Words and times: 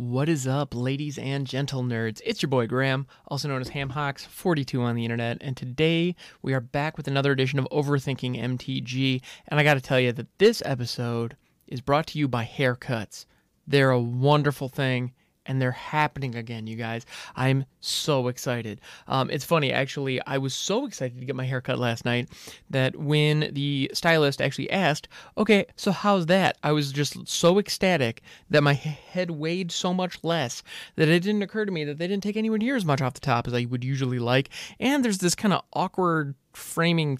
What 0.00 0.30
is 0.30 0.46
up, 0.46 0.74
ladies 0.74 1.18
and 1.18 1.46
gentle 1.46 1.82
nerds? 1.82 2.22
It's 2.24 2.40
your 2.40 2.48
boy 2.48 2.66
Graham, 2.66 3.06
also 3.28 3.48
known 3.48 3.60
as 3.60 3.68
HamHawks42 3.68 4.80
on 4.80 4.96
the 4.96 5.04
internet, 5.04 5.36
and 5.42 5.54
today 5.54 6.16
we 6.40 6.54
are 6.54 6.60
back 6.60 6.96
with 6.96 7.06
another 7.06 7.32
edition 7.32 7.58
of 7.58 7.68
Overthinking 7.70 8.40
MTG. 8.40 9.20
And 9.48 9.60
I 9.60 9.62
got 9.62 9.74
to 9.74 9.80
tell 9.82 10.00
you 10.00 10.10
that 10.12 10.38
this 10.38 10.62
episode 10.64 11.36
is 11.66 11.82
brought 11.82 12.06
to 12.08 12.18
you 12.18 12.28
by 12.28 12.46
haircuts. 12.46 13.26
They're 13.66 13.90
a 13.90 14.00
wonderful 14.00 14.70
thing, 14.70 15.12
and 15.50 15.60
they're 15.60 15.72
happening 15.72 16.36
again, 16.36 16.68
you 16.68 16.76
guys. 16.76 17.04
I'm 17.34 17.64
so 17.80 18.28
excited. 18.28 18.80
Um, 19.08 19.30
it's 19.30 19.44
funny, 19.44 19.72
actually, 19.72 20.24
I 20.24 20.38
was 20.38 20.54
so 20.54 20.86
excited 20.86 21.18
to 21.18 21.26
get 21.26 21.34
my 21.34 21.44
haircut 21.44 21.76
last 21.76 22.04
night 22.04 22.28
that 22.70 22.94
when 22.94 23.50
the 23.52 23.90
stylist 23.92 24.40
actually 24.40 24.70
asked, 24.70 25.08
okay, 25.36 25.66
so 25.74 25.90
how's 25.90 26.26
that? 26.26 26.56
I 26.62 26.70
was 26.70 26.92
just 26.92 27.26
so 27.26 27.58
ecstatic 27.58 28.22
that 28.48 28.62
my 28.62 28.74
head 28.74 29.32
weighed 29.32 29.72
so 29.72 29.92
much 29.92 30.22
less 30.22 30.62
that 30.94 31.08
it 31.08 31.24
didn't 31.24 31.42
occur 31.42 31.64
to 31.64 31.72
me 31.72 31.82
that 31.82 31.98
they 31.98 32.06
didn't 32.06 32.22
take 32.22 32.36
anywhere 32.36 32.58
near 32.58 32.76
as 32.76 32.84
much 32.84 33.02
off 33.02 33.14
the 33.14 33.20
top 33.20 33.48
as 33.48 33.52
I 33.52 33.64
would 33.64 33.82
usually 33.82 34.20
like. 34.20 34.50
And 34.78 35.04
there's 35.04 35.18
this 35.18 35.34
kind 35.34 35.52
of 35.52 35.62
awkward 35.72 36.36
framing 36.52 37.18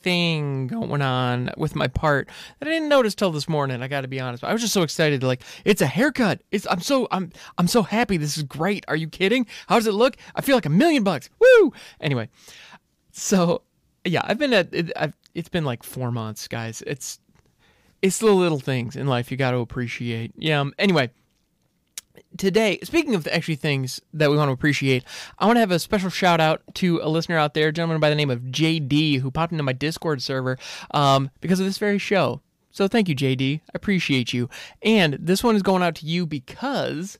thing 0.00 0.66
going 0.66 1.02
on 1.02 1.50
with 1.56 1.74
my 1.74 1.88
part 1.88 2.28
that 2.58 2.68
I 2.68 2.70
didn't 2.70 2.88
notice 2.88 3.14
till 3.14 3.30
this 3.30 3.48
morning. 3.48 3.82
I 3.82 3.88
got 3.88 4.02
to 4.02 4.08
be 4.08 4.20
honest. 4.20 4.44
I 4.44 4.52
was 4.52 4.62
just 4.62 4.74
so 4.74 4.82
excited. 4.82 5.22
Like 5.22 5.42
it's 5.64 5.82
a 5.82 5.86
haircut. 5.86 6.42
It's 6.50 6.66
I'm 6.70 6.80
so 6.80 7.08
I'm 7.10 7.30
I'm 7.58 7.68
so 7.68 7.82
happy. 7.82 8.16
This 8.16 8.36
is 8.36 8.42
great. 8.44 8.84
Are 8.88 8.96
you 8.96 9.08
kidding? 9.08 9.46
How 9.66 9.76
does 9.76 9.86
it 9.86 9.94
look? 9.94 10.16
I 10.34 10.40
feel 10.40 10.56
like 10.56 10.66
a 10.66 10.70
million 10.70 11.04
bucks. 11.04 11.28
Woo! 11.38 11.72
Anyway, 12.00 12.28
so 13.12 13.62
yeah, 14.04 14.22
I've 14.24 14.38
been 14.38 14.52
at 14.52 14.72
it, 14.72 14.92
I've, 14.96 15.14
it's 15.34 15.48
been 15.48 15.64
like 15.64 15.82
four 15.82 16.10
months, 16.10 16.48
guys. 16.48 16.82
It's 16.86 17.18
it's 18.02 18.18
the 18.18 18.32
little 18.32 18.60
things 18.60 18.96
in 18.96 19.06
life 19.06 19.30
you 19.30 19.36
got 19.36 19.52
to 19.52 19.58
appreciate. 19.58 20.32
Yeah. 20.36 20.60
Um, 20.60 20.74
anyway, 20.78 21.10
today, 22.36 22.78
speaking 22.82 23.14
of 23.14 23.26
actually 23.28 23.56
things 23.56 24.00
that 24.12 24.30
we 24.30 24.36
want 24.36 24.48
to 24.48 24.52
appreciate, 24.52 25.04
I 25.38 25.46
want 25.46 25.56
to 25.56 25.60
have 25.60 25.70
a 25.70 25.78
special 25.78 26.10
shout 26.10 26.40
out 26.40 26.62
to 26.74 27.00
a 27.02 27.08
listener 27.08 27.38
out 27.38 27.54
there, 27.54 27.68
a 27.68 27.72
gentleman 27.72 28.00
by 28.00 28.10
the 28.10 28.16
name 28.16 28.30
of 28.30 28.40
JD, 28.40 29.20
who 29.20 29.30
popped 29.30 29.52
into 29.52 29.64
my 29.64 29.72
Discord 29.72 30.22
server 30.22 30.58
um, 30.92 31.30
because 31.40 31.60
of 31.60 31.66
this 31.66 31.78
very 31.78 31.98
show. 31.98 32.40
So 32.70 32.86
thank 32.86 33.08
you, 33.08 33.16
JD. 33.16 33.60
I 33.60 33.70
appreciate 33.74 34.32
you. 34.32 34.48
And 34.82 35.14
this 35.14 35.42
one 35.42 35.56
is 35.56 35.62
going 35.62 35.82
out 35.82 35.96
to 35.96 36.06
you 36.06 36.26
because 36.26 37.18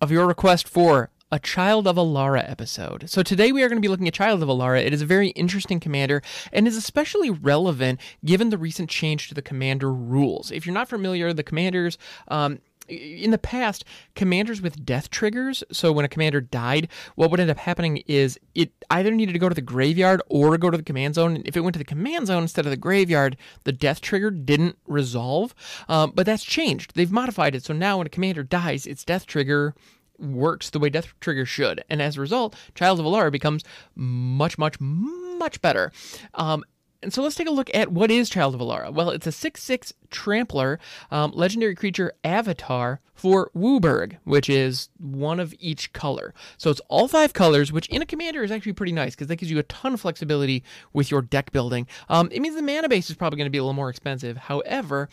of 0.00 0.10
your 0.10 0.26
request 0.26 0.68
for 0.68 1.10
a 1.30 1.38
Child 1.38 1.86
of 1.86 1.96
Alara 1.96 2.48
episode. 2.50 3.10
So 3.10 3.22
today 3.22 3.52
we 3.52 3.62
are 3.62 3.68
going 3.68 3.76
to 3.76 3.86
be 3.86 3.88
looking 3.88 4.08
at 4.08 4.14
Child 4.14 4.42
of 4.42 4.48
Alara. 4.48 4.84
It 4.84 4.94
is 4.94 5.02
a 5.02 5.06
very 5.06 5.28
interesting 5.30 5.78
commander 5.78 6.22
and 6.52 6.66
is 6.66 6.76
especially 6.76 7.30
relevant 7.30 8.00
given 8.24 8.48
the 8.48 8.56
recent 8.58 8.88
change 8.88 9.28
to 9.28 9.34
the 9.34 9.42
commander 9.42 9.92
rules. 9.92 10.50
If 10.50 10.64
you're 10.64 10.74
not 10.74 10.88
familiar, 10.88 11.32
the 11.32 11.42
commanders 11.42 11.98
um, 12.28 12.60
in 12.88 13.30
the 13.30 13.38
past, 13.38 13.84
commanders 14.14 14.60
with 14.60 14.84
death 14.84 15.10
triggers, 15.10 15.62
so 15.70 15.92
when 15.92 16.04
a 16.04 16.08
commander 16.08 16.40
died, 16.40 16.88
what 17.14 17.30
would 17.30 17.40
end 17.40 17.50
up 17.50 17.58
happening 17.58 17.98
is 18.06 18.38
it 18.54 18.72
either 18.90 19.10
needed 19.10 19.32
to 19.32 19.38
go 19.38 19.48
to 19.48 19.54
the 19.54 19.60
graveyard 19.60 20.22
or 20.28 20.56
go 20.58 20.70
to 20.70 20.76
the 20.76 20.82
command 20.82 21.14
zone. 21.14 21.42
If 21.44 21.56
it 21.56 21.60
went 21.60 21.74
to 21.74 21.78
the 21.78 21.84
command 21.84 22.26
zone 22.26 22.42
instead 22.42 22.66
of 22.66 22.70
the 22.70 22.76
graveyard, 22.76 23.36
the 23.64 23.72
death 23.72 24.00
trigger 24.00 24.30
didn't 24.30 24.78
resolve. 24.86 25.54
Um, 25.88 26.12
but 26.14 26.26
that's 26.26 26.44
changed. 26.44 26.92
They've 26.94 27.10
modified 27.10 27.54
it. 27.54 27.64
So 27.64 27.74
now 27.74 27.98
when 27.98 28.06
a 28.06 28.10
commander 28.10 28.42
dies, 28.42 28.86
its 28.86 29.04
death 29.04 29.26
trigger 29.26 29.74
works 30.18 30.70
the 30.70 30.78
way 30.78 30.90
Death 30.90 31.14
Trigger 31.20 31.46
should. 31.46 31.82
And 31.88 32.02
as 32.02 32.16
a 32.16 32.20
result, 32.20 32.56
Child 32.74 33.00
of 33.00 33.06
Alara 33.06 33.30
becomes 33.30 33.62
much, 33.94 34.58
much, 34.58 34.80
much 34.80 35.60
better. 35.60 35.92
Um, 36.34 36.64
and 37.02 37.12
so 37.12 37.22
let's 37.22 37.36
take 37.36 37.46
a 37.46 37.52
look 37.52 37.70
at 37.74 37.92
what 37.92 38.10
is 38.10 38.28
Child 38.28 38.54
of 38.54 38.60
Alara. 38.60 38.92
Well, 38.92 39.10
it's 39.10 39.26
a 39.26 39.32
6 39.32 39.62
6 39.62 39.92
trampler, 40.10 40.80
um, 41.10 41.30
legendary 41.32 41.74
creature 41.74 42.12
avatar 42.24 43.00
for 43.14 43.50
WUBRG, 43.54 44.18
which 44.24 44.50
is 44.50 44.88
one 44.98 45.38
of 45.38 45.54
each 45.60 45.92
color. 45.92 46.34
So 46.56 46.70
it's 46.70 46.80
all 46.88 47.06
five 47.06 47.32
colors, 47.32 47.70
which 47.70 47.88
in 47.88 48.02
a 48.02 48.06
commander 48.06 48.42
is 48.42 48.50
actually 48.50 48.72
pretty 48.72 48.92
nice 48.92 49.14
because 49.14 49.28
that 49.28 49.36
gives 49.36 49.50
you 49.50 49.58
a 49.58 49.64
ton 49.64 49.94
of 49.94 50.00
flexibility 50.00 50.64
with 50.92 51.10
your 51.10 51.22
deck 51.22 51.52
building. 51.52 51.86
Um, 52.08 52.28
it 52.32 52.40
means 52.40 52.56
the 52.56 52.62
mana 52.62 52.88
base 52.88 53.10
is 53.10 53.16
probably 53.16 53.36
going 53.36 53.46
to 53.46 53.50
be 53.50 53.58
a 53.58 53.62
little 53.62 53.74
more 53.74 53.90
expensive. 53.90 54.36
However, 54.36 55.08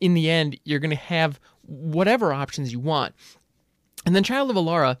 in 0.00 0.14
the 0.14 0.28
end, 0.28 0.58
you're 0.64 0.78
going 0.78 0.90
to 0.90 0.96
have 0.96 1.40
whatever 1.62 2.34
options 2.34 2.72
you 2.72 2.80
want. 2.80 3.14
And 4.04 4.14
then 4.14 4.24
Child 4.24 4.50
of 4.50 4.56
Alara. 4.56 4.98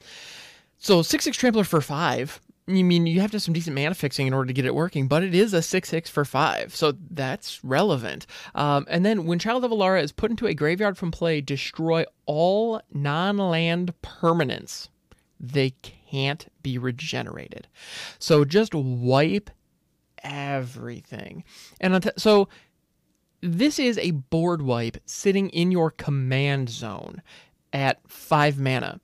So 0.78 1.02
6 1.02 1.24
6 1.24 1.36
trampler 1.36 1.64
for 1.64 1.82
5 1.82 2.40
you 2.76 2.84
mean 2.84 3.06
you 3.06 3.20
have 3.20 3.30
to 3.30 3.36
have 3.36 3.42
some 3.42 3.54
decent 3.54 3.74
mana 3.74 3.94
fixing 3.94 4.26
in 4.26 4.34
order 4.34 4.48
to 4.48 4.52
get 4.52 4.64
it 4.64 4.74
working, 4.74 5.08
but 5.08 5.22
it 5.22 5.34
is 5.34 5.52
a 5.52 5.62
6 5.62 5.88
6 5.88 6.10
for 6.10 6.24
5, 6.24 6.74
so 6.74 6.92
that's 7.10 7.62
relevant. 7.64 8.26
Um, 8.54 8.86
and 8.88 9.04
then 9.04 9.26
when 9.26 9.38
Child 9.38 9.64
of 9.64 9.70
Alara 9.70 10.02
is 10.02 10.12
put 10.12 10.30
into 10.30 10.46
a 10.46 10.54
graveyard 10.54 10.98
from 10.98 11.10
play, 11.10 11.40
destroy 11.40 12.04
all 12.26 12.80
non 12.92 13.38
land 13.38 13.94
permanents. 14.02 14.88
They 15.38 15.70
can't 15.82 16.46
be 16.62 16.76
regenerated. 16.76 17.66
So 18.18 18.44
just 18.44 18.74
wipe 18.74 19.50
everything. 20.22 21.44
And 21.80 22.02
t- 22.02 22.10
so 22.16 22.48
this 23.40 23.78
is 23.78 23.96
a 23.98 24.10
board 24.10 24.60
wipe 24.60 24.98
sitting 25.06 25.48
in 25.50 25.72
your 25.72 25.90
command 25.90 26.68
zone 26.68 27.22
at 27.72 28.00
5 28.06 28.58
mana. 28.58 29.00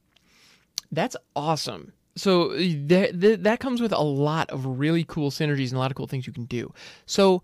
That's 0.92 1.16
awesome 1.34 1.92
so 2.16 2.52
eh, 2.52 2.74
that 2.86 3.44
that 3.44 3.60
comes 3.60 3.80
with 3.80 3.92
a 3.92 4.00
lot 4.00 4.50
of 4.50 4.66
really 4.66 5.04
cool 5.04 5.30
synergies 5.30 5.68
and 5.68 5.74
a 5.74 5.78
lot 5.78 5.90
of 5.90 5.96
cool 5.96 6.06
things 6.06 6.26
you 6.26 6.32
can 6.32 6.46
do. 6.46 6.72
So 7.04 7.42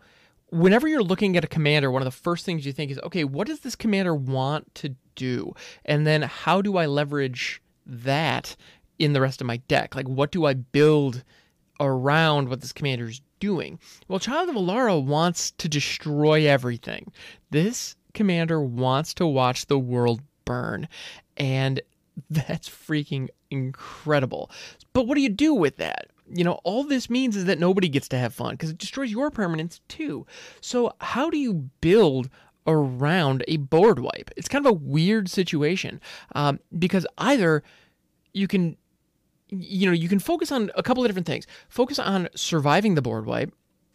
whenever 0.50 0.88
you're 0.88 1.02
looking 1.02 1.36
at 1.36 1.44
a 1.44 1.48
commander, 1.48 1.90
one 1.90 2.02
of 2.02 2.06
the 2.06 2.10
first 2.10 2.44
things 2.44 2.66
you 2.66 2.72
think 2.72 2.90
is, 2.90 2.98
okay, 3.00 3.24
what 3.24 3.46
does 3.46 3.60
this 3.60 3.76
commander 3.76 4.14
want 4.14 4.74
to 4.76 4.94
do? 5.14 5.54
And 5.84 6.06
then 6.06 6.22
how 6.22 6.62
do 6.62 6.76
I 6.76 6.86
leverage 6.86 7.62
that 7.86 8.56
in 8.98 9.12
the 9.12 9.20
rest 9.20 9.40
of 9.40 9.46
my 9.46 9.58
deck? 9.68 9.94
Like 9.94 10.08
what 10.08 10.30
do 10.30 10.46
I 10.46 10.54
build 10.54 11.22
around 11.80 12.48
what 12.48 12.60
this 12.60 12.72
commander 12.72 13.06
is 13.06 13.20
doing? 13.40 13.78
Well, 14.08 14.20
Child 14.20 14.50
of 14.50 14.54
Alara 14.56 15.02
wants 15.02 15.52
to 15.52 15.68
destroy 15.68 16.46
everything. 16.46 17.12
This 17.50 17.96
commander 18.14 18.60
wants 18.62 19.14
to 19.14 19.26
watch 19.26 19.66
the 19.66 19.78
world 19.78 20.20
burn. 20.44 20.86
And 21.36 21.80
that's 22.30 22.68
freaking 22.68 23.28
incredible. 23.50 24.50
But 24.92 25.06
what 25.06 25.14
do 25.14 25.20
you 25.20 25.28
do 25.28 25.54
with 25.54 25.76
that? 25.76 26.08
You 26.32 26.44
know, 26.44 26.60
all 26.64 26.84
this 26.84 27.10
means 27.10 27.36
is 27.36 27.44
that 27.46 27.58
nobody 27.58 27.88
gets 27.88 28.08
to 28.08 28.18
have 28.18 28.34
fun 28.34 28.52
because 28.52 28.70
it 28.70 28.78
destroys 28.78 29.10
your 29.10 29.30
permanence 29.30 29.80
too. 29.88 30.26
So, 30.60 30.94
how 31.00 31.28
do 31.30 31.38
you 31.38 31.70
build 31.80 32.30
around 32.66 33.44
a 33.48 33.58
board 33.58 33.98
wipe? 33.98 34.30
It's 34.36 34.48
kind 34.48 34.64
of 34.64 34.70
a 34.70 34.74
weird 34.74 35.28
situation 35.28 36.00
um, 36.34 36.60
because 36.78 37.06
either 37.18 37.62
you 38.32 38.48
can, 38.48 38.76
you 39.48 39.86
know, 39.86 39.92
you 39.92 40.08
can 40.08 40.20
focus 40.20 40.50
on 40.52 40.70
a 40.74 40.82
couple 40.82 41.04
of 41.04 41.08
different 41.08 41.26
things. 41.26 41.46
Focus 41.68 41.98
on 41.98 42.28
surviving 42.34 42.94
the 42.94 43.02
board 43.02 43.26
wipe, 43.26 43.52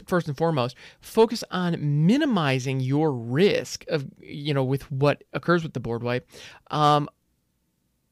first 0.08 0.28
and 0.28 0.38
foremost 0.38 0.76
focus 1.02 1.44
on 1.52 2.06
minimizing 2.06 2.80
your 2.80 3.12
risk 3.12 3.84
of 3.88 4.06
you 4.20 4.54
know 4.54 4.64
with 4.64 4.90
what 4.92 5.24
occurs 5.34 5.64
with 5.64 5.74
the 5.74 5.80
board 5.80 6.04
wipe 6.04 6.28
um, 6.72 7.10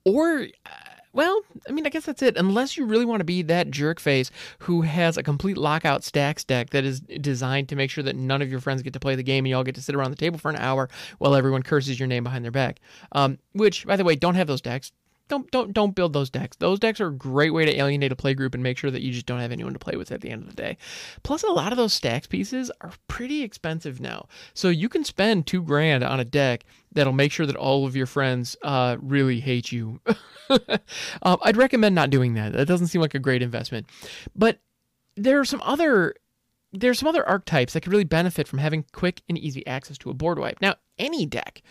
or 0.06 0.48
well, 1.16 1.44
I 1.70 1.72
mean, 1.72 1.86
I 1.86 1.90
guess 1.90 2.06
that's 2.06 2.22
it. 2.22 2.36
Unless 2.36 2.76
you 2.76 2.86
really 2.86 3.06
want 3.06 3.22
to 3.22 3.26
be 3.26 3.42
that 3.44 3.72
jerk 3.72 4.02
face 4.02 4.32
who 4.60 4.82
has 4.82 5.16
a 5.16 5.24
complete 5.24 5.58
lockout 5.58 6.04
stacks 6.04 6.44
deck 6.44 6.72
that 6.72 6.84
is 6.84 7.00
designed 7.00 7.70
to 7.70 7.78
make 7.78 7.90
sure 7.90 8.04
that 8.04 8.18
none 8.18 8.42
of 8.42 8.52
your 8.52 8.60
friends 8.60 8.82
get 8.82 8.92
to 8.94 9.00
play 9.00 9.16
the 9.16 9.24
game 9.24 9.46
and 9.46 9.50
you 9.50 9.56
all 9.56 9.64
get 9.64 9.76
to 9.76 9.82
sit 9.82 9.96
around 9.96 10.12
the 10.12 10.18
table 10.18 10.38
for 10.38 10.50
an 10.50 10.58
hour 10.58 10.90
while 11.18 11.34
everyone 11.34 11.64
curses 11.64 11.98
your 11.98 12.08
name 12.08 12.26
behind 12.26 12.44
their 12.44 12.52
back. 12.52 12.82
Um, 13.14 13.40
which, 13.54 13.88
by 13.88 13.96
the 13.96 14.04
way, 14.04 14.18
don't 14.18 14.36
have 14.36 14.48
those 14.48 14.60
decks 14.60 14.92
don't 15.28 15.50
don't 15.52 15.74
don't 15.74 15.96
build 15.96 16.14
those 16.14 16.30
decks. 16.30 16.58
Those 16.58 16.80
decks 16.80 17.02
are 17.02 17.08
a 17.08 17.14
great 17.14 17.52
way 17.52 17.66
to 17.66 17.76
alienate 17.76 18.12
a 18.12 18.16
play 18.16 18.34
group 18.34 18.54
and 18.54 18.62
make 18.62 18.78
sure 18.78 18.92
that 18.92 19.02
you 19.02 19.12
just 19.12 19.26
don't 19.26 19.40
have 19.40 19.52
anyone 19.52 19.74
to 19.74 19.80
play 19.80 19.96
with 19.96 20.12
at 20.12 20.22
the 20.22 20.30
end 20.30 20.44
of 20.44 20.50
the 20.50 20.56
day. 20.56 20.78
Plus, 21.24 21.44
a 21.44 21.52
lot 21.52 21.72
of 21.72 21.78
those 21.78 21.94
stacks 21.94 22.28
pieces 22.28 22.72
are 22.82 22.92
pretty 23.08 23.42
expensive 23.42 24.00
now, 24.00 24.28
so 24.54 24.70
you 24.70 24.90
can 24.90 25.04
spend 25.04 25.48
two 25.48 25.64
grand 25.64 26.04
on 26.04 26.20
a 26.20 26.26
deck 26.26 26.66
that'll 26.92 27.14
make 27.14 27.32
sure 27.32 27.46
that 27.46 27.56
all 27.56 27.86
of 27.86 27.96
your 27.96 28.06
friends 28.06 28.56
uh, 28.64 28.98
really 29.02 29.40
hate 29.40 29.72
you. 29.72 30.00
um, 31.22 31.38
I'd 31.42 31.58
recommend 31.58 31.96
not 31.96 32.10
doing 32.10 32.36
that. 32.36 32.54
That 32.54 32.68
doesn't 32.68 32.88
seem 32.88 33.02
like 33.02 33.16
a 33.16 33.20
great 33.20 33.42
investment, 33.42 33.88
but 34.36 34.60
there 35.16 35.40
are 35.40 35.46
some 35.46 35.62
other 35.64 36.16
there's 36.72 37.00
some 37.00 37.08
other 37.08 37.28
archetypes 37.28 37.74
that 37.74 37.82
could 37.82 37.92
really 37.92 38.04
benefit 38.04 38.48
from 38.48 38.60
having 38.60 38.86
quick 38.92 39.22
and 39.30 39.38
easy 39.38 39.66
access 39.66 39.98
to 40.00 40.10
a 40.10 40.14
board 40.14 40.38
wipe. 40.38 40.62
Now, 40.62 40.76
any 40.98 41.26
deck 41.26 41.62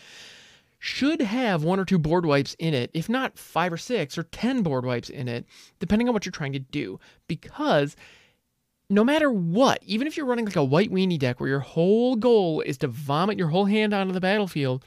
should 0.85 1.23
have 1.23 1.65
one 1.65 1.81
or 1.81 1.87
two 1.87 1.99
board 1.99 2.27
wipes 2.27 2.55
in 2.59 2.75
it, 2.75 2.91
if 2.93 3.09
not 3.09 3.39
five 3.39 3.73
or 3.73 3.77
six 3.79 4.19
or 4.19 4.25
10 4.25 4.63
board 4.63 4.85
wipes 4.85 5.09
in 5.09 5.29
it, 5.29 5.47
depending 5.79 6.07
on 6.09 6.13
what 6.13 6.27
you're 6.27 6.31
trying 6.31 6.53
to 6.53 6.59
do. 6.59 7.01
Because 7.27 7.97
no 8.91 9.03
matter 9.03 9.33
what, 9.33 9.83
even 9.83 10.07
if 10.07 10.15
you're 10.15 10.27
running 10.27 10.45
like 10.45 10.57
a 10.57 10.63
white 10.63 10.93
weenie 10.93 11.19
deck 11.19 11.41
where 11.41 11.49
your 11.49 11.61
whole 11.61 12.17
goal 12.17 12.61
is 12.61 12.77
to 12.77 12.87
vomit 12.87 13.39
your 13.39 13.49
whole 13.49 13.65
hand 13.65 13.95
onto 13.95 14.13
the 14.13 14.21
battlefield, 14.21 14.85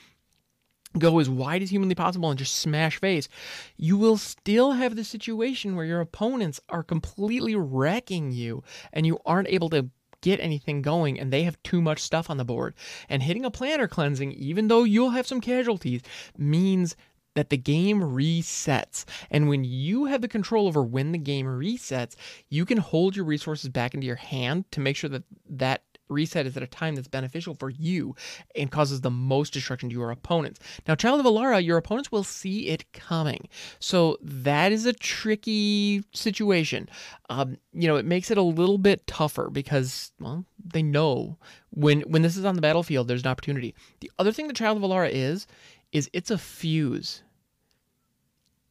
go 1.00 1.18
as 1.18 1.32
wide 1.32 1.64
as 1.64 1.72
humanly 1.72 1.96
possible 1.96 2.30
and 2.30 2.38
just 2.38 2.58
smash 2.58 3.00
face, 3.00 3.28
you 3.76 3.98
will 3.98 4.18
still 4.18 4.74
have 4.74 4.96
the 4.96 5.04
situation 5.04 5.76
where 5.76 5.86
your 5.86 6.00
opponents 6.00 6.60
are 6.70 6.84
completely 6.84 7.56
wrecking 7.56 8.32
you 8.32 8.64
and 8.94 9.08
you 9.08 9.18
aren't 9.26 9.50
able 9.50 9.70
to 9.72 9.90
get 10.22 10.40
anything 10.40 10.82
going 10.82 11.20
and 11.20 11.32
they 11.32 11.44
have 11.44 11.62
too 11.64 11.82
much 11.82 12.00
stuff 12.00 12.30
on 12.30 12.38
the 12.38 12.46
board. 12.46 12.74
And 13.10 13.24
hitting 13.24 13.46
a 13.46 13.52
planar 13.52 13.90
cleansing, 13.90 14.32
even 14.34 14.68
though 14.68 14.84
you'll 14.84 15.12
have 15.12 15.28
some 15.28 15.42
casualties, 15.42 16.02
means 16.38 16.96
that 17.38 17.50
the 17.52 17.58
game 17.58 18.02
resets. 18.02 19.06
And 19.30 19.48
when 19.48 19.64
you 19.64 20.06
have 20.06 20.22
the 20.22 20.28
control 20.28 20.68
over 20.68 20.84
when 20.84 21.12
the 21.12 21.20
game 21.20 21.46
resets, 21.46 22.16
you 22.50 22.66
can 22.66 22.80
hold 22.80 23.16
your 23.16 23.26
resources 23.26 23.70
back 23.70 23.94
into 23.94 24.08
your 24.08 24.16
hand 24.16 24.66
to 24.72 24.80
make 24.80 24.96
sure 24.96 25.10
that 25.12 25.24
that 25.48 25.84
reset 26.10 26.46
is 26.46 26.58
at 26.58 26.64
a 26.64 26.68
time 26.68 26.96
that's 26.96 27.08
beneficial 27.08 27.56
for 27.56 27.70
you 27.70 28.16
and 28.56 28.72
causes 28.72 29.02
the 29.02 29.10
most 29.10 29.54
destruction 29.54 29.90
to 29.90 29.96
your 29.96 30.12
opponents. 30.12 30.60
Now, 30.88 30.96
Child 30.96 31.20
of 31.20 31.26
Alara, 31.26 31.64
your 31.64 31.78
opponents 31.78 32.12
will 32.12 32.24
see 32.24 32.68
it 32.68 32.92
coming. 32.94 33.48
So 33.80 34.18
that 34.22 34.72
is 34.72 34.86
a 34.86 34.94
tricky 34.94 36.04
situation. 36.14 36.90
Um, 37.30 37.58
you 37.74 37.88
know, 37.88 37.98
it 37.98 38.06
makes 38.06 38.32
it 38.32 38.38
a 38.38 38.44
little 38.44 38.78
bit 38.78 39.06
tougher 39.08 39.50
because, 39.50 40.12
well, 40.20 40.46
they 40.64 40.84
know 40.84 41.38
when 41.72 42.02
when 42.02 42.22
this 42.22 42.38
is 42.38 42.46
on 42.46 42.56
the 42.56 42.62
battlefield, 42.62 43.08
there's 43.08 43.24
an 43.24 43.30
opportunity. 43.30 43.76
The 44.00 44.12
other 44.20 44.32
thing 44.32 44.48
the 44.48 44.54
Child 44.54 44.78
of 44.78 44.84
Alara 44.84 45.10
is, 45.12 45.48
is 45.92 46.10
it's 46.14 46.32
a 46.32 46.38
fuse. 46.38 47.24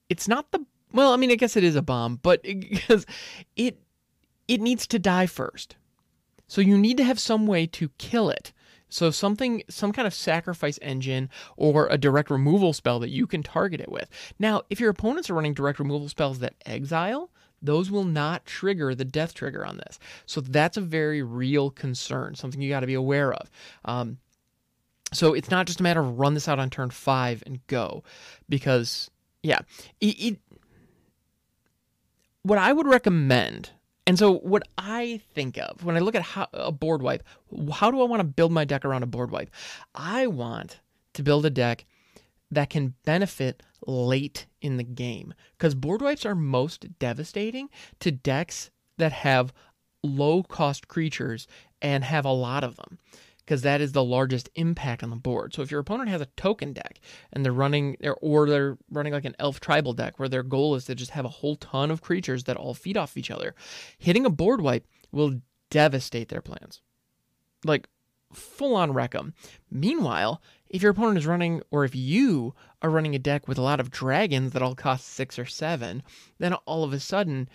It's 0.08 0.28
not 0.28 0.50
the 0.52 0.64
well, 0.92 1.12
I 1.12 1.16
mean, 1.16 1.30
I 1.30 1.34
guess 1.34 1.56
it 1.56 1.64
is 1.64 1.76
a 1.76 1.82
bomb, 1.82 2.20
but 2.22 2.42
because 2.42 3.06
it 3.56 3.78
it 4.48 4.60
needs 4.60 4.86
to 4.88 4.98
die 4.98 5.26
first. 5.26 5.76
So 6.46 6.60
you 6.60 6.78
need 6.78 6.96
to 6.98 7.04
have 7.04 7.18
some 7.18 7.46
way 7.46 7.66
to 7.66 7.90
kill 7.98 8.30
it. 8.30 8.52
So 8.88 9.10
something, 9.10 9.62
some 9.68 9.92
kind 9.92 10.06
of 10.06 10.14
sacrifice 10.14 10.78
engine 10.80 11.28
or 11.56 11.88
a 11.90 11.98
direct 11.98 12.30
removal 12.30 12.72
spell 12.72 13.00
that 13.00 13.10
you 13.10 13.26
can 13.26 13.42
target 13.42 13.80
it 13.80 13.90
with. 13.90 14.08
Now, 14.38 14.62
if 14.70 14.78
your 14.78 14.90
opponents 14.90 15.28
are 15.28 15.34
running 15.34 15.54
direct 15.54 15.78
removal 15.78 16.08
spells 16.08 16.38
that 16.38 16.54
exile, 16.64 17.30
those 17.60 17.90
will 17.90 18.04
not 18.04 18.46
trigger 18.46 18.94
the 18.94 19.04
death 19.04 19.34
trigger 19.34 19.66
on 19.66 19.78
this. 19.78 19.98
So 20.26 20.40
that's 20.40 20.76
a 20.76 20.82
very 20.82 21.22
real 21.22 21.70
concern, 21.70 22.34
something 22.34 22.60
you 22.60 22.68
got 22.68 22.80
to 22.80 22.86
be 22.86 22.94
aware 22.94 23.32
of. 23.32 23.50
Um, 23.84 24.18
so 25.12 25.34
it's 25.34 25.50
not 25.50 25.66
just 25.66 25.80
a 25.80 25.82
matter 25.82 26.00
of 26.00 26.18
run 26.18 26.34
this 26.34 26.48
out 26.48 26.58
on 26.58 26.70
turn 26.70 26.90
five 26.90 27.42
and 27.46 27.64
go, 27.66 28.04
because 28.48 29.10
yeah, 29.42 29.60
it, 30.00 30.06
it 30.20 30.38
what 32.42 32.58
I 32.58 32.72
would 32.72 32.86
recommend 32.86 33.70
and 34.06 34.18
so, 34.18 34.38
what 34.38 34.62
I 34.78 35.20
think 35.34 35.58
of 35.58 35.84
when 35.84 35.96
I 35.96 36.00
look 36.00 36.14
at 36.14 36.22
how, 36.22 36.46
a 36.52 36.70
board 36.70 37.02
wipe, 37.02 37.24
how 37.72 37.90
do 37.90 38.00
I 38.00 38.04
want 38.04 38.20
to 38.20 38.24
build 38.24 38.52
my 38.52 38.64
deck 38.64 38.84
around 38.84 39.02
a 39.02 39.06
board 39.06 39.30
wipe? 39.30 39.50
I 39.94 40.28
want 40.28 40.80
to 41.14 41.22
build 41.22 41.44
a 41.44 41.50
deck 41.50 41.84
that 42.50 42.70
can 42.70 42.94
benefit 43.04 43.62
late 43.86 44.46
in 44.60 44.76
the 44.76 44.84
game 44.84 45.34
because 45.58 45.74
board 45.74 46.02
wipes 46.02 46.24
are 46.24 46.36
most 46.36 46.98
devastating 46.98 47.68
to 48.00 48.12
decks 48.12 48.70
that 48.98 49.12
have 49.12 49.52
low 50.02 50.42
cost 50.44 50.86
creatures 50.86 51.48
and 51.82 52.04
have 52.04 52.24
a 52.24 52.32
lot 52.32 52.62
of 52.62 52.76
them 52.76 52.98
because 53.46 53.62
that 53.62 53.80
is 53.80 53.92
the 53.92 54.02
largest 54.02 54.50
impact 54.56 55.04
on 55.04 55.10
the 55.10 55.16
board. 55.16 55.54
So 55.54 55.62
if 55.62 55.70
your 55.70 55.78
opponent 55.78 56.08
has 56.08 56.20
a 56.20 56.26
token 56.36 56.72
deck 56.72 56.98
and 57.32 57.44
they're 57.44 57.52
running 57.52 57.96
or 58.20 58.48
they're 58.48 58.76
running 58.90 59.12
like 59.12 59.24
an 59.24 59.36
elf 59.38 59.60
tribal 59.60 59.92
deck 59.92 60.18
where 60.18 60.28
their 60.28 60.42
goal 60.42 60.74
is 60.74 60.84
to 60.86 60.96
just 60.96 61.12
have 61.12 61.24
a 61.24 61.28
whole 61.28 61.54
ton 61.54 61.92
of 61.92 62.02
creatures 62.02 62.44
that 62.44 62.56
all 62.56 62.74
feed 62.74 62.96
off 62.96 63.16
each 63.16 63.30
other, 63.30 63.54
hitting 63.98 64.26
a 64.26 64.30
board 64.30 64.60
wipe 64.60 64.84
will 65.12 65.40
devastate 65.70 66.28
their 66.28 66.42
plans. 66.42 66.82
Like 67.64 67.88
full 68.32 68.74
on 68.74 68.92
wreck 68.92 69.12
them. 69.12 69.32
Meanwhile, 69.70 70.42
if 70.68 70.82
your 70.82 70.90
opponent 70.90 71.18
is 71.18 71.26
running, 71.26 71.62
or 71.70 71.84
if 71.84 71.94
you 71.94 72.52
are 72.82 72.90
running 72.90 73.14
a 73.14 73.20
deck 73.20 73.46
with 73.46 73.58
a 73.58 73.62
lot 73.62 73.78
of 73.78 73.92
dragons 73.92 74.52
that 74.52 74.62
all 74.62 74.74
cost 74.74 75.06
six 75.06 75.38
or 75.38 75.46
seven, 75.46 76.02
then 76.38 76.52
all 76.52 76.82
of 76.82 76.92
a 76.92 76.98
sudden 76.98 77.48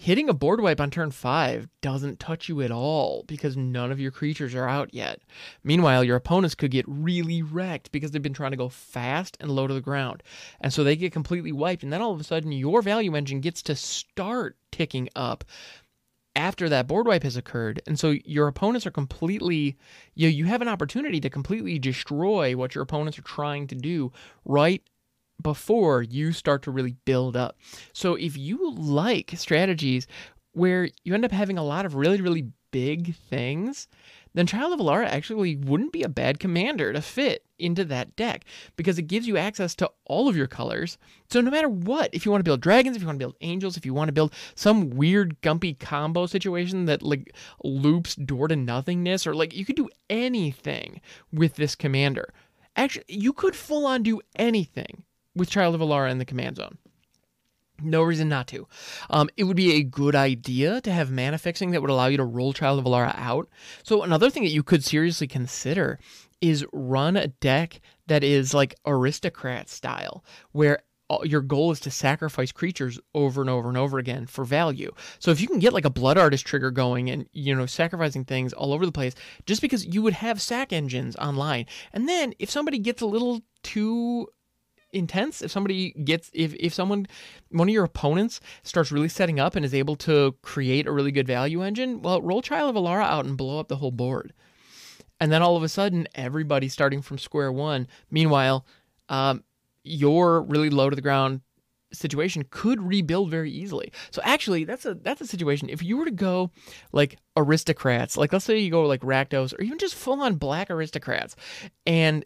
hitting 0.00 0.28
a 0.28 0.32
board 0.32 0.60
wipe 0.60 0.80
on 0.80 0.92
turn 0.92 1.10
5 1.10 1.68
doesn't 1.82 2.20
touch 2.20 2.48
you 2.48 2.62
at 2.62 2.70
all 2.70 3.24
because 3.26 3.56
none 3.56 3.90
of 3.90 3.98
your 3.98 4.12
creatures 4.12 4.54
are 4.54 4.68
out 4.68 4.94
yet. 4.94 5.20
Meanwhile, 5.64 6.04
your 6.04 6.14
opponents 6.14 6.54
could 6.54 6.70
get 6.70 6.84
really 6.86 7.42
wrecked 7.42 7.90
because 7.90 8.12
they've 8.12 8.22
been 8.22 8.32
trying 8.32 8.52
to 8.52 8.56
go 8.56 8.68
fast 8.68 9.36
and 9.40 9.50
low 9.50 9.66
to 9.66 9.74
the 9.74 9.80
ground. 9.80 10.22
And 10.60 10.72
so 10.72 10.84
they 10.84 10.94
get 10.94 11.12
completely 11.12 11.50
wiped, 11.50 11.82
and 11.82 11.92
then 11.92 12.00
all 12.00 12.12
of 12.12 12.20
a 12.20 12.24
sudden, 12.24 12.52
your 12.52 12.80
value 12.80 13.16
engine 13.16 13.40
gets 13.40 13.60
to 13.62 13.74
start 13.74 14.56
ticking 14.70 15.08
up 15.16 15.44
after 16.36 16.68
that 16.68 16.86
board 16.86 17.08
wipe 17.08 17.24
has 17.24 17.36
occurred. 17.36 17.82
And 17.84 17.98
so 17.98 18.14
your 18.24 18.46
opponents 18.46 18.86
are 18.86 18.92
completely, 18.92 19.76
you, 20.14 20.28
know, 20.28 20.32
you 20.32 20.44
have 20.44 20.62
an 20.62 20.68
opportunity 20.68 21.18
to 21.20 21.28
completely 21.28 21.80
destroy 21.80 22.56
what 22.56 22.76
your 22.76 22.82
opponents 22.82 23.18
are 23.18 23.22
trying 23.22 23.66
to 23.66 23.74
do 23.74 24.12
right 24.44 24.80
before 25.42 26.02
you 26.02 26.32
start 26.32 26.62
to 26.62 26.70
really 26.70 26.96
build 27.04 27.36
up. 27.36 27.56
So 27.92 28.14
if 28.14 28.36
you 28.36 28.72
like 28.72 29.32
strategies 29.36 30.06
where 30.52 30.88
you 31.04 31.14
end 31.14 31.24
up 31.24 31.32
having 31.32 31.58
a 31.58 31.64
lot 31.64 31.86
of 31.86 31.94
really, 31.94 32.20
really 32.20 32.48
big 32.70 33.14
things, 33.14 33.88
then 34.34 34.46
Child 34.46 34.74
of 34.74 34.80
Alara 34.80 35.06
actually 35.06 35.56
wouldn't 35.56 35.92
be 35.92 36.02
a 36.02 36.08
bad 36.08 36.38
commander 36.38 36.92
to 36.92 37.00
fit 37.00 37.44
into 37.58 37.84
that 37.86 38.14
deck 38.14 38.44
because 38.76 38.98
it 38.98 39.08
gives 39.08 39.26
you 39.26 39.36
access 39.36 39.74
to 39.76 39.90
all 40.04 40.28
of 40.28 40.36
your 40.36 40.46
colors. 40.46 40.98
So 41.30 41.40
no 41.40 41.50
matter 41.50 41.68
what, 41.68 42.10
if 42.12 42.24
you 42.24 42.30
want 42.30 42.40
to 42.40 42.48
build 42.48 42.60
dragons, 42.60 42.94
if 42.94 43.02
you 43.02 43.06
want 43.06 43.18
to 43.18 43.24
build 43.24 43.36
angels, 43.40 43.76
if 43.76 43.86
you 43.86 43.94
want 43.94 44.08
to 44.08 44.12
build 44.12 44.32
some 44.54 44.90
weird 44.90 45.40
gumpy 45.40 45.78
combo 45.78 46.26
situation 46.26 46.84
that 46.84 47.02
like 47.02 47.34
loops 47.64 48.14
door 48.14 48.48
to 48.48 48.56
nothingness 48.56 49.26
or 49.26 49.34
like 49.34 49.54
you 49.54 49.64
could 49.64 49.76
do 49.76 49.88
anything 50.10 51.00
with 51.32 51.54
this 51.54 51.74
commander. 51.74 52.32
Actually, 52.76 53.06
you 53.08 53.32
could 53.32 53.56
full 53.56 53.86
on 53.86 54.02
do 54.02 54.20
anything 54.36 55.02
with 55.38 55.50
Child 55.50 55.74
of 55.74 55.80
Alara 55.80 56.10
in 56.10 56.18
the 56.18 56.24
command 56.24 56.56
zone. 56.56 56.78
No 57.80 58.02
reason 58.02 58.28
not 58.28 58.48
to. 58.48 58.66
Um, 59.08 59.30
it 59.36 59.44
would 59.44 59.56
be 59.56 59.74
a 59.74 59.84
good 59.84 60.16
idea 60.16 60.80
to 60.80 60.92
have 60.92 61.12
mana 61.12 61.38
fixing 61.38 61.70
that 61.70 61.80
would 61.80 61.90
allow 61.90 62.06
you 62.06 62.16
to 62.16 62.24
roll 62.24 62.52
Child 62.52 62.80
of 62.80 62.84
Alara 62.84 63.14
out. 63.16 63.48
So 63.84 64.02
another 64.02 64.30
thing 64.30 64.42
that 64.42 64.50
you 64.50 64.64
could 64.64 64.82
seriously 64.84 65.28
consider 65.28 65.98
is 66.40 66.66
run 66.72 67.16
a 67.16 67.28
deck 67.28 67.80
that 68.06 68.24
is 68.24 68.52
like 68.52 68.74
aristocrat 68.84 69.68
style, 69.68 70.24
where 70.52 70.82
your 71.24 71.40
goal 71.40 71.70
is 71.70 71.80
to 71.80 71.90
sacrifice 71.90 72.52
creatures 72.52 73.00
over 73.14 73.40
and 73.40 73.48
over 73.48 73.68
and 73.68 73.78
over 73.78 73.98
again 73.98 74.26
for 74.26 74.44
value. 74.44 74.92
So 75.18 75.30
if 75.30 75.40
you 75.40 75.46
can 75.46 75.58
get 75.58 75.72
like 75.72 75.86
a 75.86 75.90
blood 75.90 76.18
artist 76.18 76.46
trigger 76.46 76.70
going 76.70 77.08
and 77.10 77.26
you 77.32 77.54
know 77.54 77.66
sacrificing 77.66 78.24
things 78.24 78.52
all 78.52 78.72
over 78.72 78.84
the 78.84 78.92
place 78.92 79.14
just 79.46 79.62
because 79.62 79.86
you 79.86 80.02
would 80.02 80.12
have 80.14 80.40
sack 80.40 80.72
engines 80.72 81.16
online. 81.16 81.66
And 81.92 82.08
then 82.08 82.34
if 82.38 82.50
somebody 82.50 82.78
gets 82.78 83.00
a 83.02 83.06
little 83.06 83.40
too 83.62 84.28
intense 84.92 85.42
if 85.42 85.50
somebody 85.50 85.92
gets 86.04 86.30
if 86.32 86.54
if 86.54 86.72
someone 86.72 87.06
one 87.50 87.68
of 87.68 87.72
your 87.72 87.84
opponents 87.84 88.40
starts 88.62 88.90
really 88.90 89.08
setting 89.08 89.38
up 89.38 89.54
and 89.54 89.64
is 89.64 89.74
able 89.74 89.96
to 89.96 90.34
create 90.42 90.86
a 90.86 90.92
really 90.92 91.12
good 91.12 91.26
value 91.26 91.62
engine 91.62 92.00
well 92.00 92.22
roll 92.22 92.40
child 92.40 92.74
of 92.74 92.82
alara 92.82 93.04
out 93.04 93.26
and 93.26 93.36
blow 93.36 93.58
up 93.58 93.68
the 93.68 93.76
whole 93.76 93.90
board 93.90 94.32
and 95.20 95.30
then 95.30 95.42
all 95.42 95.56
of 95.56 95.62
a 95.62 95.68
sudden 95.68 96.08
everybody's 96.14 96.72
starting 96.72 97.02
from 97.02 97.18
square 97.18 97.52
one 97.52 97.86
meanwhile 98.10 98.64
um, 99.10 99.44
your 99.84 100.42
really 100.42 100.70
low 100.70 100.88
to 100.88 100.96
the 100.96 101.02
ground 101.02 101.42
situation 101.92 102.44
could 102.50 102.82
rebuild 102.82 103.30
very 103.30 103.50
easily. 103.50 103.92
So 104.10 104.20
actually, 104.24 104.64
that's 104.64 104.84
a 104.84 104.94
that's 104.94 105.20
a 105.20 105.26
situation. 105.26 105.68
If 105.68 105.82
you 105.82 105.96
were 105.96 106.04
to 106.04 106.10
go 106.10 106.50
like 106.92 107.18
aristocrats, 107.36 108.16
like 108.16 108.32
let's 108.32 108.44
say 108.44 108.58
you 108.58 108.70
go 108.70 108.86
like 108.86 109.00
Rakdos 109.00 109.58
or 109.58 109.62
even 109.62 109.78
just 109.78 109.94
full 109.94 110.20
on 110.20 110.36
black 110.36 110.70
aristocrats, 110.70 111.36
and 111.86 112.24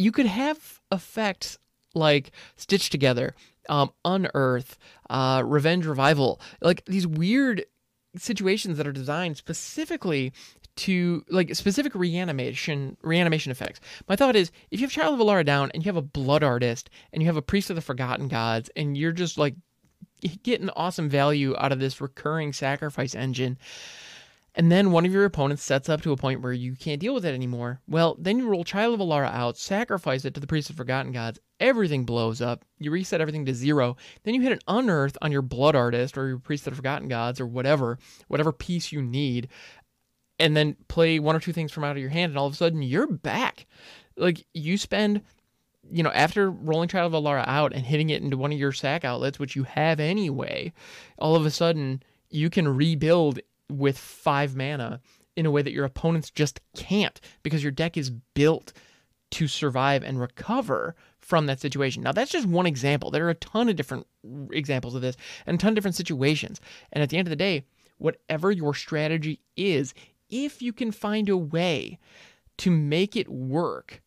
you 0.00 0.10
could 0.10 0.26
have 0.26 0.80
effects 0.90 1.58
like 1.94 2.32
Stitch 2.56 2.88
Together, 2.88 3.34
um, 3.68 3.92
Unearth, 4.04 4.78
uh, 5.10 5.42
Revenge 5.44 5.84
Revival, 5.84 6.40
like 6.62 6.82
these 6.86 7.06
weird 7.06 7.66
situations 8.16 8.78
that 8.78 8.86
are 8.86 8.92
designed 8.92 9.36
specifically 9.36 10.32
to 10.76 11.22
like 11.28 11.54
specific 11.54 11.94
reanimation 11.94 12.96
reanimation 13.02 13.52
effects. 13.52 13.80
My 14.08 14.16
thought 14.16 14.36
is 14.36 14.50
if 14.70 14.80
you 14.80 14.86
have 14.86 14.92
Child 14.92 15.20
of 15.20 15.26
Alara 15.26 15.44
down 15.44 15.70
and 15.74 15.84
you 15.84 15.88
have 15.90 15.96
a 15.96 16.02
blood 16.02 16.42
artist 16.42 16.88
and 17.12 17.22
you 17.22 17.26
have 17.26 17.36
a 17.36 17.42
priest 17.42 17.68
of 17.68 17.76
the 17.76 17.82
forgotten 17.82 18.28
gods 18.28 18.70
and 18.74 18.96
you're 18.96 19.12
just 19.12 19.36
like 19.36 19.54
getting 20.42 20.70
awesome 20.70 21.10
value 21.10 21.54
out 21.58 21.72
of 21.72 21.78
this 21.78 22.00
recurring 22.00 22.54
sacrifice 22.54 23.14
engine, 23.14 23.58
and 24.54 24.70
then 24.70 24.90
one 24.90 25.06
of 25.06 25.12
your 25.12 25.24
opponents 25.24 25.62
sets 25.62 25.88
up 25.88 26.02
to 26.02 26.12
a 26.12 26.16
point 26.16 26.40
where 26.40 26.52
you 26.52 26.74
can't 26.74 27.00
deal 27.00 27.14
with 27.14 27.24
it 27.24 27.34
anymore, 27.34 27.80
well, 27.86 28.16
then 28.18 28.38
you 28.38 28.48
roll 28.48 28.64
Child 28.64 28.94
of 28.94 29.00
Alara 29.00 29.32
out, 29.32 29.56
sacrifice 29.56 30.24
it 30.24 30.34
to 30.34 30.40
the 30.40 30.46
Priest 30.46 30.70
of 30.70 30.76
Forgotten 30.76 31.12
Gods, 31.12 31.38
everything 31.60 32.04
blows 32.04 32.40
up, 32.40 32.64
you 32.78 32.90
reset 32.90 33.20
everything 33.20 33.44
to 33.46 33.54
zero, 33.54 33.96
then 34.24 34.34
you 34.34 34.42
hit 34.42 34.52
an 34.52 34.60
Unearth 34.66 35.16
on 35.22 35.32
your 35.32 35.42
Blood 35.42 35.76
Artist 35.76 36.18
or 36.18 36.28
your 36.28 36.38
Priest 36.38 36.66
of 36.66 36.74
Forgotten 36.74 37.08
Gods 37.08 37.40
or 37.40 37.46
whatever, 37.46 37.98
whatever 38.28 38.52
piece 38.52 38.92
you 38.92 39.02
need, 39.02 39.48
and 40.38 40.56
then 40.56 40.76
play 40.88 41.18
one 41.18 41.36
or 41.36 41.40
two 41.40 41.52
things 41.52 41.70
from 41.70 41.84
out 41.84 41.92
of 41.92 41.98
your 41.98 42.10
hand, 42.10 42.30
and 42.30 42.38
all 42.38 42.46
of 42.46 42.54
a 42.54 42.56
sudden 42.56 42.82
you're 42.82 43.06
back. 43.06 43.66
Like, 44.16 44.46
you 44.52 44.76
spend 44.76 45.22
you 45.92 46.02
know, 46.02 46.10
after 46.10 46.50
rolling 46.50 46.88
Child 46.88 47.14
of 47.14 47.22
Alara 47.22 47.44
out 47.46 47.72
and 47.72 47.84
hitting 47.84 48.10
it 48.10 48.22
into 48.22 48.36
one 48.36 48.52
of 48.52 48.58
your 48.58 48.72
sack 48.72 49.04
outlets, 49.04 49.38
which 49.38 49.56
you 49.56 49.64
have 49.64 49.98
anyway, 49.98 50.72
all 51.18 51.34
of 51.34 51.46
a 51.46 51.50
sudden 51.50 52.02
you 52.30 52.48
can 52.48 52.68
rebuild 52.68 53.40
with 53.70 53.98
five 53.98 54.56
mana 54.56 55.00
in 55.36 55.46
a 55.46 55.50
way 55.50 55.62
that 55.62 55.72
your 55.72 55.84
opponents 55.84 56.30
just 56.30 56.60
can't 56.74 57.20
because 57.42 57.62
your 57.62 57.72
deck 57.72 57.96
is 57.96 58.10
built 58.10 58.72
to 59.30 59.46
survive 59.46 60.02
and 60.02 60.20
recover 60.20 60.94
from 61.18 61.46
that 61.46 61.60
situation. 61.60 62.02
Now, 62.02 62.12
that's 62.12 62.32
just 62.32 62.46
one 62.46 62.66
example. 62.66 63.10
There 63.10 63.26
are 63.26 63.30
a 63.30 63.34
ton 63.34 63.68
of 63.68 63.76
different 63.76 64.06
examples 64.50 64.94
of 64.94 65.02
this 65.02 65.16
and 65.46 65.54
a 65.54 65.58
ton 65.58 65.70
of 65.70 65.74
different 65.76 65.94
situations. 65.94 66.60
And 66.92 67.02
at 67.02 67.10
the 67.10 67.16
end 67.16 67.28
of 67.28 67.30
the 67.30 67.36
day, 67.36 67.64
whatever 67.98 68.50
your 68.50 68.74
strategy 68.74 69.40
is, 69.56 69.94
if 70.28 70.60
you 70.60 70.72
can 70.72 70.90
find 70.90 71.28
a 71.28 71.36
way 71.36 71.98
to 72.58 72.70
make 72.70 73.16
it 73.16 73.28
work 73.28 74.02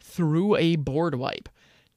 through 0.00 0.56
a 0.56 0.76
board 0.76 1.16
wipe, 1.16 1.48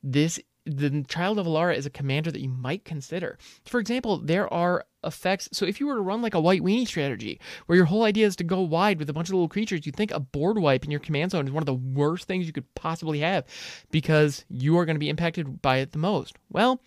this 0.03 0.39
the 0.65 1.03
Child 1.07 1.39
of 1.39 1.47
Alara 1.47 1.75
is 1.75 1.85
a 1.85 1.91
commander 1.91 2.31
that 2.31 2.41
you 2.41 2.49
might 2.49 2.85
consider. 2.85 3.37
For 3.65 3.79
example, 3.79 4.17
there 4.17 4.51
are 4.53 4.85
effects. 5.03 5.49
So 5.51 5.65
if 5.65 5.79
you 5.79 5.87
were 5.87 5.95
to 5.95 6.01
run 6.01 6.21
like 6.21 6.35
a 6.35 6.41
white 6.41 6.61
weenie 6.61 6.87
strategy, 6.87 7.39
where 7.65 7.75
your 7.75 7.85
whole 7.85 8.03
idea 8.03 8.27
is 8.27 8.35
to 8.37 8.43
go 8.43 8.61
wide 8.61 8.99
with 8.99 9.09
a 9.09 9.13
bunch 9.13 9.29
of 9.29 9.33
little 9.33 9.49
creatures, 9.49 9.85
you 9.85 9.91
think 9.91 10.11
a 10.11 10.19
board 10.19 10.59
wipe 10.59 10.85
in 10.85 10.91
your 10.91 10.99
command 10.99 11.31
zone 11.31 11.47
is 11.47 11.51
one 11.51 11.63
of 11.63 11.67
the 11.67 11.73
worst 11.73 12.27
things 12.27 12.45
you 12.45 12.53
could 12.53 12.71
possibly 12.75 13.19
have 13.19 13.45
because 13.89 14.45
you 14.49 14.77
are 14.77 14.85
going 14.85 14.95
to 14.95 14.99
be 14.99 15.09
impacted 15.09 15.61
by 15.61 15.77
it 15.77 15.91
the 15.91 15.97
most. 15.97 16.35
Well, 16.49 16.81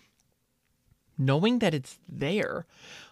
knowing 1.17 1.59
that 1.59 1.73
it's 1.73 1.99
there, 2.07 2.65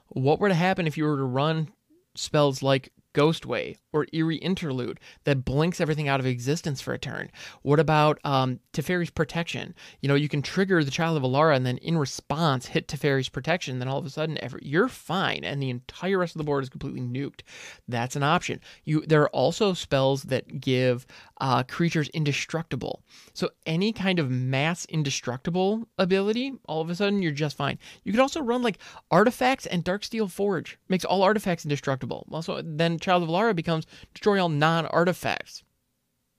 what 0.07 0.39
were 0.39 0.49
to 0.49 0.55
happen 0.55 0.87
if 0.87 0.97
you 0.97 1.03
were 1.03 1.17
to 1.17 1.23
run 1.23 1.69
spells 2.15 2.63
like 2.63 2.91
Ghostway 3.13 3.77
or 3.91 4.07
Eerie 4.11 4.37
Interlude 4.37 4.99
that 5.23 5.45
blinks 5.45 5.79
everything 5.79 6.07
out 6.07 6.19
of 6.19 6.25
existence 6.25 6.81
for 6.81 6.93
a 6.93 6.99
turn? 6.99 7.29
What 7.61 7.79
about 7.79 8.19
um, 8.23 8.59
Teferi's 8.73 9.09
Protection? 9.09 9.73
You 10.01 10.09
know, 10.09 10.15
you 10.15 10.29
can 10.29 10.41
trigger 10.41 10.83
the 10.83 10.91
Child 10.91 11.17
of 11.17 11.23
Alara 11.23 11.55
and 11.55 11.65
then 11.65 11.77
in 11.77 11.97
response 11.97 12.67
hit 12.67 12.87
Teferi's 12.87 13.29
Protection. 13.29 13.79
Then 13.79 13.87
all 13.87 13.99
of 13.99 14.05
a 14.05 14.09
sudden, 14.09 14.37
every, 14.43 14.61
you're 14.63 14.87
fine, 14.87 15.43
and 15.43 15.61
the 15.61 15.69
entire 15.69 16.17
rest 16.17 16.35
of 16.35 16.39
the 16.39 16.45
board 16.45 16.63
is 16.63 16.69
completely 16.69 17.01
nuked. 17.01 17.41
That's 17.87 18.15
an 18.15 18.23
option. 18.23 18.59
You 18.83 19.05
there 19.05 19.21
are 19.21 19.29
also 19.29 19.73
spells 19.73 20.23
that 20.23 20.59
give 20.59 21.05
uh, 21.41 21.63
creatures 21.63 22.09
indestructible. 22.09 23.03
So 23.33 23.49
any 23.65 23.91
kind 23.91 24.19
of 24.19 24.29
mass 24.29 24.85
indestructible 24.85 25.87
ability, 25.97 26.53
all 26.65 26.81
of 26.81 26.89
a 26.89 26.95
sudden 26.95 27.21
you're 27.21 27.31
just 27.31 27.57
fine. 27.57 27.79
You 28.03 28.11
could 28.11 28.21
also 28.21 28.41
run 28.41 28.61
like 28.61 28.77
artifacts 29.11 29.65
and 29.65 29.83
Darksteel 29.83 30.29
Forge 30.29 30.77
makes 30.89 31.05
all 31.05 31.23
artifacts 31.23 31.65
indestructible. 31.65 32.27
Also, 32.31 32.61
then 32.63 32.99
Child 32.99 33.23
of 33.23 33.29
Alara 33.29 33.55
becomes 33.55 33.85
destroy 34.13 34.41
all 34.41 34.49
non-artifacts. 34.49 35.63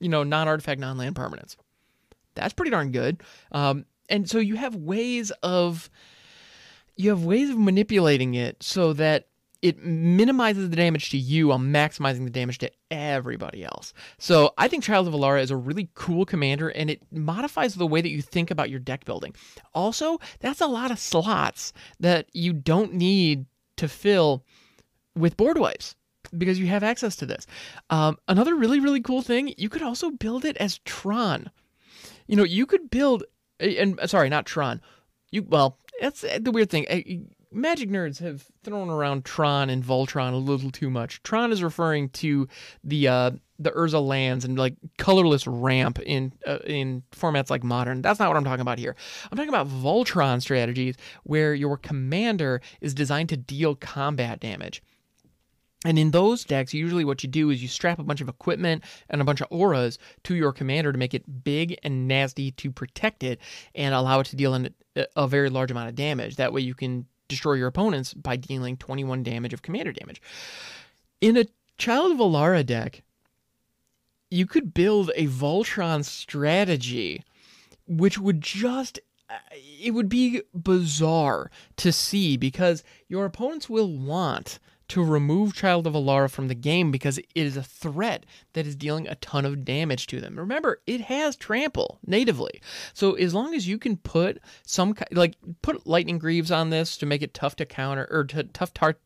You 0.01 0.09
know, 0.09 0.23
non-artifact, 0.23 0.81
non-land 0.81 1.17
permanents. 1.17 1.57
That's 2.35 2.55
pretty 2.55 2.71
darn 2.71 2.91
good. 2.91 3.23
Um, 3.53 3.87
and 4.09 4.29
so 4.29 4.39
you 4.39 4.57
have 4.57 4.75
ways 4.75 5.31
of 5.43 5.89
you 6.97 7.11
have 7.11 7.25
ways 7.25 7.51
of 7.51 7.59
manipulating 7.59 8.35
it 8.35 8.63
so 8.63 8.93
that 8.93 9.27
it 9.65 9.83
minimizes 9.83 10.69
the 10.69 10.77
damage 10.77 11.09
to 11.09 11.17
you 11.17 11.49
while 11.49 11.59
maximizing 11.59 12.25
the 12.25 12.31
damage 12.31 12.59
to 12.59 12.71
everybody 12.91 13.65
else. 13.65 13.95
So 14.19 14.53
I 14.59 14.69
think 14.69 14.85
Child 14.85 15.09
of 15.09 15.15
Alara 15.15 15.41
is 15.41 15.51
a 15.51 15.57
really 15.57 15.89
cool 15.95 16.27
commander 16.27 16.69
and 16.69 16.91
it 16.91 17.01
modifies 17.11 17.75
the 17.75 17.87
way 17.87 18.03
that 18.03 18.11
you 18.11 18.21
think 18.21 18.51
about 18.51 18.69
your 18.69 18.79
deck 18.79 19.07
building. 19.07 19.35
Also, 19.73 20.19
that's 20.41 20.61
a 20.61 20.67
lot 20.67 20.91
of 20.91 20.99
slots 20.99 21.73
that 21.99 22.27
you 22.35 22.53
don't 22.53 22.93
need 22.93 23.47
to 23.79 23.89
fill 23.89 24.45
with 25.17 25.39
board 25.39 25.57
wipes 25.57 25.97
because 26.37 26.59
you 26.59 26.67
have 26.67 26.83
access 26.83 27.17
to 27.17 27.25
this. 27.25 27.47
Um, 27.89 28.19
another 28.29 28.55
really, 28.55 28.81
really 28.81 29.01
cool 29.01 29.23
thing, 29.23 29.55
you 29.57 29.71
could 29.71 29.83
also 29.83 30.11
build 30.11 30.45
it 30.45 30.59
as 30.59 30.77
Tron. 30.81 31.51
You 32.27 32.37
know, 32.37 32.45
you 32.45 32.67
could 32.67 32.91
build, 32.91 33.25
and 33.59 33.99
sorry, 34.05 34.29
not 34.29 34.45
Tron. 34.45 34.83
You 35.31 35.43
well, 35.43 35.79
that's 36.03 36.21
the 36.21 36.51
weird 36.51 36.69
thing. 36.69 37.31
Magic 37.55 37.89
nerds 37.89 38.19
have 38.19 38.45
thrown 38.65 38.91
around 38.91 39.25
Tron 39.25 39.71
and 39.71 39.85
Voltron 39.85 40.33
a 40.33 40.37
little 40.37 40.71
too 40.71 40.91
much. 40.91 41.23
Tron 41.23 41.53
is 41.53 41.63
referring 41.63 42.09
to 42.11 42.49
the 42.83 43.09
uh, 43.09 43.31
the 43.59 43.71
Urza 43.71 44.05
lands 44.05 44.45
and 44.45 44.59
like 44.59 44.75
colorless 44.99 45.47
ramp 45.47 46.01
in 46.01 46.33
uh, 46.47 46.59
in 46.67 47.03
formats 47.13 47.51
like 47.51 47.63
modern. 47.63 48.03
That's 48.03 48.19
not 48.19 48.29
what 48.29 48.37
I'm 48.37 48.45
talking 48.45 48.61
about 48.61 48.79
here. 48.79 48.97
I'm 49.31 49.37
talking 49.37 49.49
about 49.49 49.69
Voltron 49.69 50.43
strategies 50.43 50.97
where 51.23 51.55
your 51.55 51.77
commander 51.77 52.61
is 52.81 52.93
designed 52.93 53.29
to 53.29 53.37
deal 53.37 53.75
combat 53.77 54.41
damage. 54.41 54.83
And 55.85 55.99
in 55.99 56.13
those 56.13 56.45
decks, 56.45 56.73
usually 56.73 57.05
what 57.05 57.23
you 57.23 57.29
do 57.29 57.51
is 57.51 57.63
you 57.63 57.69
strap 57.69 57.99
a 57.99 58.05
bunch 58.05 58.23
of 58.23 58.29
equipment 58.29 58.83
and 59.11 59.21
a 59.21 59.25
bunch 59.25 59.43
of 59.43 59.49
auras 59.51 59.99
to 60.25 60.35
your 60.35 60.51
commander 60.51 60.91
to 60.91 60.99
make 60.99 61.13
it 61.13 61.45
big 61.45 61.79
and 61.83 62.09
nasty 62.09 62.51
to 62.53 62.73
protect 62.73 63.23
it 63.23 63.39
and 63.75 63.95
allow 63.95 64.21
it 64.21 64.25
to 64.29 64.37
deal 64.37 64.55
an, 64.55 64.75
a 65.15 65.29
very 65.29 65.51
large 65.51 65.71
amount 65.71 65.91
of 65.91 65.95
damage. 65.95 66.37
That 66.37 66.55
way 66.55 66.63
you 66.63 66.75
can 66.75 67.07
destroy 67.35 67.55
your 67.55 67.69
opponents 67.69 68.15
by 68.15 68.37
dealing 68.37 68.77
21 68.77 69.23
damage 69.23 69.53
of 69.53 69.63
commander 69.63 69.93
damage. 69.93 70.23
In 71.21 71.37
a 71.37 71.47
Child 71.77 72.13
of 72.13 72.19
Alara 72.19 72.65
deck, 72.65 73.03
you 74.31 74.47
could 74.47 74.75
build 74.75 75.11
a 75.17 75.27
Voltron 75.27 76.05
strategy 76.05 77.25
which 77.87 78.19
would 78.19 78.41
just 78.41 78.99
it 79.81 79.93
would 79.93 80.09
be 80.09 80.43
bizarre 80.55 81.51
to 81.77 81.93
see 81.93 82.37
because 82.37 82.85
your 83.09 83.25
opponents 83.25 83.69
will 83.69 83.91
want 83.91 84.59
to 84.95 85.03
remove 85.03 85.55
Child 85.55 85.89
of 85.89 85.95
Alara 85.95 86.31
from 86.31 86.47
the 86.47 86.55
game 86.55 86.93
because 86.93 87.19
it 87.19 87.27
is 87.35 87.57
a 87.57 87.65
threat 87.65 88.25
that 88.53 88.65
is 88.65 88.77
dealing 88.77 89.09
a 89.09 89.17
ton 89.17 89.45
of 89.45 89.65
damage 89.65 90.07
to 90.07 90.21
them. 90.21 90.39
Remember, 90.39 90.81
it 90.87 91.01
has 91.01 91.35
trample 91.35 91.99
natively. 92.07 92.63
So 92.93 93.15
as 93.15 93.35
long 93.35 93.57
as 93.57 93.67
you 93.67 93.77
can 93.77 93.97
put 93.97 94.41
some 94.65 94.95
like 95.11 95.35
put 95.63 95.85
lightning 95.85 96.19
greaves 96.19 96.53
on 96.53 96.71
this 96.71 96.97
to 96.99 97.07
make 97.07 97.23
it 97.23 97.35
tough 97.35 97.57
to 97.57 97.67
counter 97.67 98.07
or 98.09 98.23
to, 98.23 98.45
tough 98.45 98.73
tar 98.73 98.97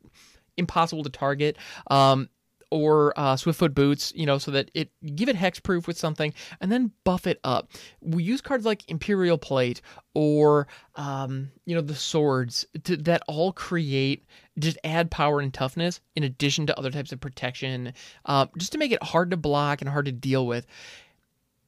impossible 0.59 1.05
to 1.05 1.11
target. 1.11 1.57
Um, 1.91 2.29
or 2.71 3.13
uh, 3.17 3.35
Swiftfoot 3.35 3.75
boots, 3.75 4.13
you 4.15 4.27
know, 4.27 4.39
so 4.39 4.51
that 4.51 4.71
it 4.75 4.91
give 5.15 5.29
it 5.29 5.37
hexproof 5.37 5.87
with 5.87 5.99
something, 5.99 6.33
and 6.61 6.71
then 6.71 6.93
buff 7.05 7.27
it 7.27 7.41
up. 7.45 7.71
We 8.01 8.23
use 8.23 8.41
cards 8.41 8.65
like 8.65 8.89
Imperial 8.89 9.39
Plate 9.39 9.81
or 10.15 10.69
um, 10.97 11.51
you 11.65 11.75
know 11.75 11.81
the 11.81 11.95
swords 11.95 12.67
to, 12.85 12.97
that 12.99 13.23
all 13.27 13.53
create 13.53 14.25
just 14.59 14.79
add 14.85 15.11
power 15.11 15.41
and 15.41 15.55
toughness 15.55 16.01
in 16.17 16.25
addition 16.25 16.67
to 16.67 16.79
other 16.79 16.91
types 16.91 17.13
of 17.13 17.21
protection, 17.21 17.93
uh, 18.25 18.47
just 18.57 18.73
to 18.73 18.79
make 18.79 18.93
it 18.93 19.03
hard 19.03 19.31
to 19.31 19.37
block 19.37 19.81
and 19.81 19.89
hard 19.89 20.07
to 20.07 20.13
deal 20.13 20.47
with. 20.47 20.67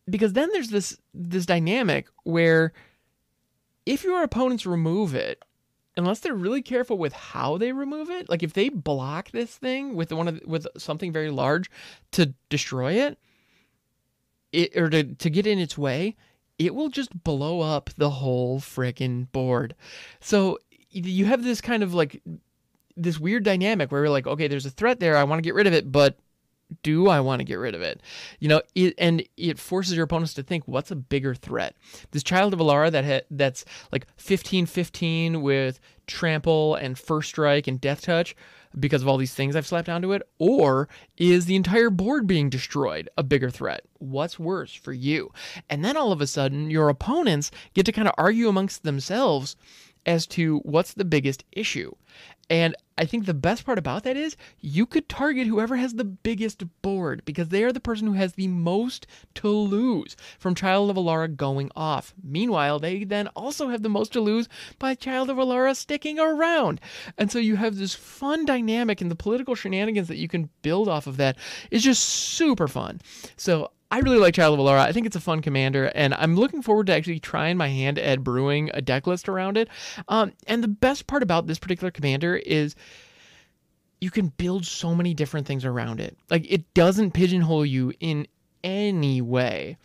Because 0.08 0.32
then 0.32 0.50
there's 0.52 0.70
this 0.70 0.98
this 1.14 1.46
dynamic 1.46 2.08
where 2.24 2.72
if 3.86 4.04
your 4.04 4.22
opponents 4.22 4.66
remove 4.66 5.14
it 5.14 5.42
unless 5.96 6.20
they're 6.20 6.34
really 6.34 6.62
careful 6.62 6.98
with 6.98 7.12
how 7.12 7.58
they 7.58 7.72
remove 7.72 8.10
it, 8.10 8.28
like 8.28 8.42
if 8.42 8.52
they 8.52 8.68
block 8.68 9.30
this 9.30 9.56
thing 9.56 9.94
with 9.94 10.12
one 10.12 10.28
of 10.28 10.40
with 10.46 10.66
something 10.76 11.12
very 11.12 11.30
large 11.30 11.70
to 12.12 12.34
destroy 12.48 12.94
it, 12.94 13.18
it 14.52 14.76
or 14.76 14.88
to 14.90 15.04
to 15.04 15.30
get 15.30 15.46
in 15.46 15.58
its 15.58 15.76
way, 15.76 16.16
it 16.58 16.74
will 16.74 16.88
just 16.88 17.24
blow 17.24 17.60
up 17.60 17.90
the 17.96 18.10
whole 18.10 18.60
freaking 18.60 19.30
board. 19.32 19.74
So 20.20 20.58
you 20.90 21.24
have 21.26 21.44
this 21.44 21.60
kind 21.60 21.82
of 21.82 21.94
like 21.94 22.22
this 22.96 23.18
weird 23.18 23.44
dynamic 23.44 23.90
where 23.90 24.02
you're 24.02 24.10
like, 24.10 24.26
okay, 24.26 24.48
there's 24.48 24.66
a 24.66 24.70
threat 24.70 25.00
there, 25.00 25.16
I 25.16 25.24
want 25.24 25.38
to 25.38 25.42
get 25.42 25.54
rid 25.54 25.66
of 25.66 25.72
it, 25.72 25.90
but 25.90 26.18
do 26.82 27.08
I 27.08 27.20
want 27.20 27.40
to 27.40 27.44
get 27.44 27.58
rid 27.58 27.74
of 27.74 27.82
it? 27.82 28.02
You 28.38 28.48
know, 28.48 28.62
it 28.74 28.94
and 28.98 29.22
it 29.36 29.58
forces 29.58 29.94
your 29.94 30.04
opponents 30.04 30.34
to 30.34 30.42
think 30.42 30.66
what's 30.66 30.90
a 30.90 30.96
bigger 30.96 31.34
threat. 31.34 31.76
This 32.10 32.22
Child 32.22 32.54
of 32.54 32.60
Alara 32.60 32.90
that 32.92 33.04
ha, 33.04 33.20
that's 33.30 33.64
like 33.92 34.06
15-15 34.16 35.42
with 35.42 35.80
trample 36.06 36.74
and 36.74 36.98
first 36.98 37.28
strike 37.28 37.66
and 37.66 37.80
death 37.80 38.02
touch 38.02 38.34
because 38.78 39.02
of 39.02 39.08
all 39.08 39.16
these 39.16 39.34
things 39.34 39.56
I've 39.56 39.66
slapped 39.66 39.88
onto 39.88 40.12
it, 40.12 40.22
or 40.38 40.88
is 41.16 41.46
the 41.46 41.56
entire 41.56 41.90
board 41.90 42.26
being 42.26 42.48
destroyed 42.48 43.08
a 43.16 43.22
bigger 43.22 43.50
threat? 43.50 43.82
What's 43.98 44.38
worse 44.38 44.72
for 44.72 44.92
you? 44.92 45.32
And 45.68 45.84
then 45.84 45.96
all 45.96 46.12
of 46.12 46.20
a 46.20 46.26
sudden, 46.26 46.70
your 46.70 46.88
opponents 46.88 47.50
get 47.74 47.84
to 47.86 47.92
kind 47.92 48.06
of 48.06 48.14
argue 48.16 48.48
amongst 48.48 48.84
themselves 48.84 49.56
as 50.06 50.26
to 50.28 50.58
what's 50.58 50.94
the 50.94 51.04
biggest 51.04 51.44
issue. 51.52 51.92
And 52.50 52.74
I 52.98 53.04
think 53.04 53.24
the 53.24 53.32
best 53.32 53.64
part 53.64 53.78
about 53.78 54.02
that 54.02 54.16
is 54.16 54.36
you 54.58 54.84
could 54.84 55.08
target 55.08 55.46
whoever 55.46 55.76
has 55.76 55.94
the 55.94 56.04
biggest 56.04 56.64
board 56.82 57.22
because 57.24 57.48
they 57.48 57.62
are 57.62 57.72
the 57.72 57.78
person 57.78 58.08
who 58.08 58.14
has 58.14 58.32
the 58.32 58.48
most 58.48 59.06
to 59.36 59.48
lose 59.48 60.16
from 60.38 60.56
Child 60.56 60.90
of 60.90 60.96
Alara 60.96 61.34
going 61.34 61.70
off. 61.76 62.12
Meanwhile, 62.22 62.80
they 62.80 63.04
then 63.04 63.28
also 63.28 63.68
have 63.68 63.82
the 63.82 63.88
most 63.88 64.12
to 64.14 64.20
lose 64.20 64.48
by 64.80 64.96
Child 64.96 65.30
of 65.30 65.36
Alara 65.36 65.76
sticking 65.76 66.18
around. 66.18 66.80
And 67.16 67.30
so 67.30 67.38
you 67.38 67.54
have 67.54 67.76
this 67.76 67.94
fun 67.94 68.44
dynamic 68.44 69.00
and 69.00 69.10
the 69.10 69.16
political 69.16 69.54
shenanigans 69.54 70.08
that 70.08 70.18
you 70.18 70.28
can 70.28 70.50
build 70.62 70.88
off 70.88 71.06
of 71.06 71.18
that 71.18 71.38
is 71.70 71.84
just 71.84 72.02
super 72.02 72.66
fun. 72.66 73.00
So 73.36 73.70
I 73.90 73.98
really 73.98 74.18
like 74.18 74.34
Child 74.34 74.58
of 74.58 74.64
Alara. 74.64 74.80
I 74.80 74.92
think 74.92 75.06
it's 75.06 75.16
a 75.16 75.20
fun 75.20 75.42
commander, 75.42 75.86
and 75.94 76.14
I'm 76.14 76.36
looking 76.36 76.62
forward 76.62 76.86
to 76.86 76.94
actually 76.94 77.18
trying 77.18 77.56
my 77.56 77.68
hand 77.68 77.98
at 77.98 78.22
brewing 78.22 78.70
a 78.72 78.80
deck 78.80 79.06
list 79.06 79.28
around 79.28 79.56
it. 79.56 79.68
Um, 80.08 80.32
and 80.46 80.62
the 80.62 80.68
best 80.68 81.06
part 81.06 81.22
about 81.22 81.46
this 81.46 81.58
particular 81.58 81.90
commander 81.90 82.36
is 82.36 82.76
you 84.00 84.10
can 84.10 84.28
build 84.28 84.64
so 84.64 84.94
many 84.94 85.12
different 85.12 85.46
things 85.46 85.64
around 85.64 86.00
it. 86.00 86.16
Like 86.30 86.46
it 86.48 86.72
doesn't 86.74 87.12
pigeonhole 87.12 87.66
you 87.66 87.92
in 88.00 88.26
any 88.62 89.20
way. 89.20 89.76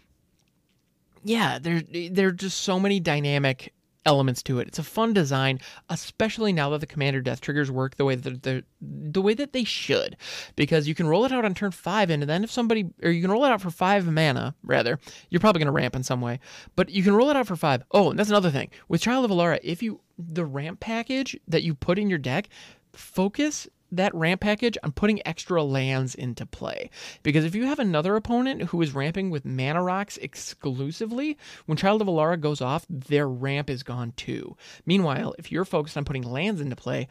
Yeah, 1.23 1.57
there 1.57 1.81
there 2.11 2.27
are 2.27 2.31
just 2.31 2.61
so 2.61 2.79
many 2.79 2.99
dynamic 2.99 3.73
elements 4.05 4.43
to 4.43 4.59
it. 4.59 4.67
It's 4.67 4.79
a 4.79 4.83
fun 4.83 5.13
design, 5.13 5.59
especially 5.89 6.53
now 6.53 6.69
that 6.69 6.81
the 6.81 6.87
commander 6.87 7.21
death 7.21 7.41
triggers 7.41 7.71
work 7.71 7.95
the 7.95 8.05
way 8.05 8.15
that 8.15 8.43
the 8.43 8.63
the 8.81 9.21
way 9.21 9.33
that 9.33 9.53
they 9.53 9.63
should, 9.63 10.17
because 10.55 10.87
you 10.87 10.95
can 10.95 11.07
roll 11.07 11.25
it 11.25 11.31
out 11.31 11.45
on 11.45 11.53
turn 11.53 11.71
five, 11.71 12.09
and 12.09 12.23
then 12.23 12.43
if 12.43 12.51
somebody 12.51 12.85
or 13.03 13.11
you 13.11 13.21
can 13.21 13.31
roll 13.31 13.45
it 13.45 13.51
out 13.51 13.61
for 13.61 13.71
five 13.71 14.05
mana, 14.09 14.55
rather, 14.63 14.99
you're 15.29 15.39
probably 15.39 15.59
going 15.59 15.67
to 15.67 15.71
ramp 15.71 15.95
in 15.95 16.03
some 16.03 16.21
way, 16.21 16.39
but 16.75 16.89
you 16.89 17.03
can 17.03 17.15
roll 17.15 17.29
it 17.29 17.35
out 17.35 17.47
for 17.47 17.55
five. 17.55 17.83
Oh, 17.91 18.09
and 18.11 18.19
that's 18.19 18.29
another 18.29 18.51
thing 18.51 18.69
with 18.87 19.01
Child 19.01 19.25
of 19.25 19.31
Alara. 19.31 19.59
If 19.63 19.81
you 19.81 20.01
the 20.17 20.45
ramp 20.45 20.79
package 20.79 21.37
that 21.47 21.63
you 21.63 21.73
put 21.73 21.99
in 21.99 22.09
your 22.09 22.19
deck, 22.19 22.49
focus 22.93 23.67
that 23.97 24.13
ramp 24.15 24.41
package 24.41 24.77
on 24.83 24.91
putting 24.91 25.25
extra 25.27 25.63
lands 25.63 26.15
into 26.15 26.45
play. 26.45 26.89
Because 27.23 27.45
if 27.45 27.55
you 27.55 27.65
have 27.65 27.79
another 27.79 28.15
opponent 28.15 28.63
who 28.63 28.81
is 28.81 28.93
ramping 28.95 29.29
with 29.29 29.45
mana 29.45 29.81
rocks 29.81 30.17
exclusively, 30.17 31.37
when 31.65 31.77
Child 31.77 32.01
of 32.01 32.07
Alara 32.07 32.39
goes 32.39 32.61
off, 32.61 32.85
their 32.89 33.27
ramp 33.27 33.69
is 33.69 33.83
gone 33.83 34.13
too. 34.15 34.55
Meanwhile, 34.85 35.35
if 35.37 35.51
you're 35.51 35.65
focused 35.65 35.97
on 35.97 36.05
putting 36.05 36.23
lands 36.23 36.61
into 36.61 36.75
play, 36.75 37.07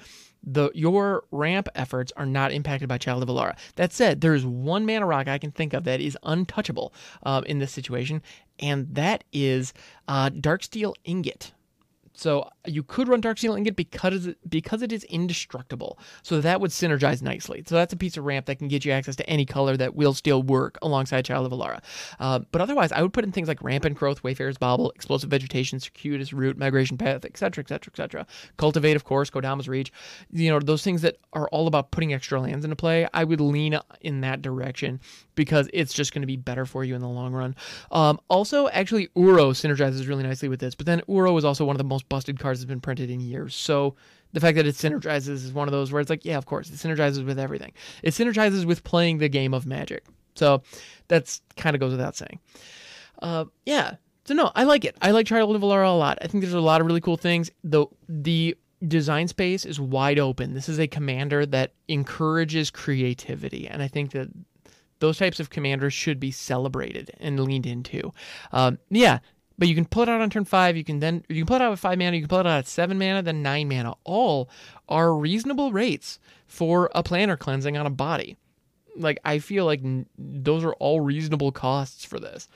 the 0.47 0.71
your 0.75 1.25
ramp 1.31 1.69
efforts 1.75 2.13
are 2.17 2.27
not 2.27 2.53
impacted 2.53 2.89
by 2.89 2.99
Child 2.99 3.23
of 3.23 3.29
Alara. 3.29 3.57
That 3.77 3.93
said, 3.93 4.21
there 4.21 4.35
is 4.35 4.45
one 4.45 4.85
mana 4.85 5.07
rock 5.07 5.27
I 5.27 5.39
can 5.39 5.51
think 5.51 5.73
of 5.73 5.85
that 5.85 6.01
is 6.01 6.19
untouchable 6.23 6.93
uh, 7.23 7.43
in 7.47 7.59
this 7.59 7.73
situation, 7.73 8.23
and 8.59 8.95
that 8.95 9.25
is 9.33 9.73
uh, 10.07 10.31
Darksteel 10.31 10.95
Ingot. 11.05 11.53
So 12.15 12.49
you 12.65 12.83
could 12.83 13.09
run 13.09 13.21
Dark 13.21 13.35
Darksteel 13.35 13.59
Ingot 13.59 13.77
because 13.77 14.27
it, 14.27 14.39
because 14.49 14.83
it 14.83 14.93
is 14.93 15.05
indestructible. 15.05 15.99
So 16.23 16.41
that 16.41 16.61
would 16.61 16.71
synergize 16.71 17.23
nicely. 17.23 17.65
So 17.67 17.75
that's 17.75 17.93
a 17.93 17.97
piece 17.97 18.17
of 18.17 18.25
ramp 18.25 18.47
that 18.47 18.57
can 18.57 18.69
get 18.69 18.85
you 18.85 18.93
access 18.93 19.17
to 19.17 19.29
any 19.29 19.45
color 19.45 19.77
that 19.77 19.95
will 19.95 20.15
still 20.15 20.43
work 20.43 20.79
alongside 20.81 21.25
Child 21.25 21.47
of 21.47 21.53
Alara. 21.53 21.81
Uh, 22.21 22.41
but 22.53 22.61
otherwise, 22.61 22.93
I 22.93 23.03
would 23.03 23.13
put 23.13 23.25
in 23.25 23.33
things 23.33 23.49
like 23.49 23.63
Rampant 23.63 23.97
Growth, 23.97 24.23
Wayfarer's 24.23 24.59
Bauble, 24.59 24.93
Explosive 24.93 25.31
Vegetation, 25.31 25.81
Circuitous 25.81 26.33
Route, 26.33 26.57
Migration 26.57 26.97
Path, 26.97 27.25
etc., 27.25 27.63
etc., 27.63 27.91
etc. 27.93 28.27
Cultivate, 28.57 28.95
of 28.95 29.05
course, 29.05 29.29
Kodama's 29.31 29.69
Reach. 29.69 29.93
You 30.31 30.51
know 30.51 30.61
those 30.61 30.85
things 30.85 31.03
that 31.03 31.19
are 31.33 31.49
all 31.49 31.67
about 31.67 31.91
putting 31.91 32.15
extra 32.15 32.41
lands 32.41 32.65
into 32.65 32.77
play. 32.77 33.09
I 33.13 33.25
would 33.25 33.41
lean 33.41 33.79
in 34.01 34.21
that 34.21 34.41
direction 34.41 35.01
because 35.35 35.69
it's 35.73 35.93
just 35.93 36.15
going 36.15 36.23
to 36.23 36.27
be 36.27 36.37
better 36.37 36.65
for 36.65 36.85
you 36.85 36.95
in 36.95 37.01
the 37.01 37.09
long 37.09 37.33
run. 37.33 37.57
Um, 37.91 38.21
also, 38.29 38.69
actually, 38.69 39.09
Uro 39.17 39.51
synergizes 39.51 40.07
really 40.07 40.23
nicely 40.23 40.49
with 40.49 40.61
this. 40.61 40.75
But 40.75 40.87
then 40.87 41.01
Uro 41.09 41.37
is 41.39 41.45
also 41.45 41.65
one 41.65 41.75
of 41.75 41.79
the 41.79 41.85
most 41.85 42.04
busted 42.09 42.39
cards 42.39 42.61
that's 42.61 42.69
been 42.69 42.81
printed 42.81 43.11
in 43.11 43.21
years. 43.21 43.55
So 43.55 43.95
the 44.33 44.41
fact 44.41 44.57
that 44.57 44.67
it 44.67 44.75
synergizes 44.75 45.29
is 45.29 45.53
one 45.53 45.69
of 45.69 45.73
those 45.73 45.93
where 45.93 46.01
it's 46.01 46.11
like, 46.11 46.25
yeah, 46.25 46.37
of 46.37 46.47
course, 46.47 46.69
it 46.69 46.77
synergizes 46.77 47.25
with 47.25 47.39
everything. 47.39 47.73
It 48.03 48.11
synergizes 48.11 48.65
with 48.65 48.85
playing 48.85 49.19
the 49.19 49.29
game 49.29 49.55
of 49.55 49.67
Magic. 49.67 50.05
So 50.35 50.63
that's 51.09 51.41
kind 51.57 51.77
of 51.77 51.81
goes 51.81 51.93
without 51.93 52.17
saying. 52.17 52.41
Uh, 53.23 53.45
yeah. 53.65 53.97
So 54.25 54.35
no, 54.35 54.51
I 54.55 54.65
like 54.65 54.85
it. 54.85 54.97
I 55.03 55.11
like 55.13 55.27
Child 55.27 55.55
of 55.55 55.63
Alara 55.63 55.87
a 55.87 55.91
lot. 55.91 56.19
I 56.23 56.27
think 56.27 56.43
there's 56.43 56.55
a 56.55 56.61
lot 56.61 56.81
of 56.81 56.87
really 56.87 57.01
cool 57.01 57.17
things. 57.17 57.51
The 57.63 57.87
the 58.09 58.57
design 58.87 59.29
space 59.29 59.65
is 59.65 59.79
wide 59.79 60.19
open. 60.19 60.55
This 60.55 60.69
is 60.69 60.81
a 60.81 60.87
commander 60.87 61.47
that 61.47 61.73
encourages 61.89 62.71
creativity, 62.71 63.69
and 63.69 63.83
I 63.83 63.89
think 63.89 64.13
that 64.13 64.29
those 65.01 65.19
types 65.19 65.41
of 65.41 65.51
commanders 65.51 65.93
should 65.93 66.19
be 66.19 66.31
celebrated 66.31 67.11
and 67.21 67.39
leaned 67.39 67.67
into. 67.67 68.13
Um, 68.53 68.79
yeah, 68.89 69.19
but 69.59 69.69
you 69.69 69.75
can 69.75 69.85
pull 69.85 70.05
it 70.05 70.09
out 70.09 70.21
on 70.21 70.31
turn 70.31 70.45
five. 70.45 70.77
You 70.77 70.85
can 70.85 71.01
then 71.01 71.25
you 71.29 71.37
can 71.37 71.47
pull 71.47 71.57
it 71.57 71.63
out 71.63 71.71
with 71.71 71.81
five 71.81 71.99
mana. 71.99 72.17
You 72.17 72.23
can 72.23 72.29
pull 72.29 72.41
it 72.41 72.47
out 72.47 72.59
at 72.59 72.67
seven 72.67 72.99
mana, 72.99 73.23
then 73.23 73.43
nine 73.43 73.69
mana. 73.69 73.95
All 74.05 74.49
are 74.89 75.15
reasonable 75.15 75.73
rates 75.73 76.19
for 76.47 76.91
a 76.95 77.03
planar 77.03 77.39
cleansing 77.39 77.77
on 77.77 77.87
a 77.87 77.91
body. 77.91 78.37
Like 78.97 79.19
I 79.25 79.39
feel 79.39 79.65
like 79.65 79.81
those 80.19 80.65
are 80.65 80.75
all 80.75 81.01
reasonable 81.01 81.53
costs 81.53 82.05
for 82.05 82.19
this. 82.21 82.49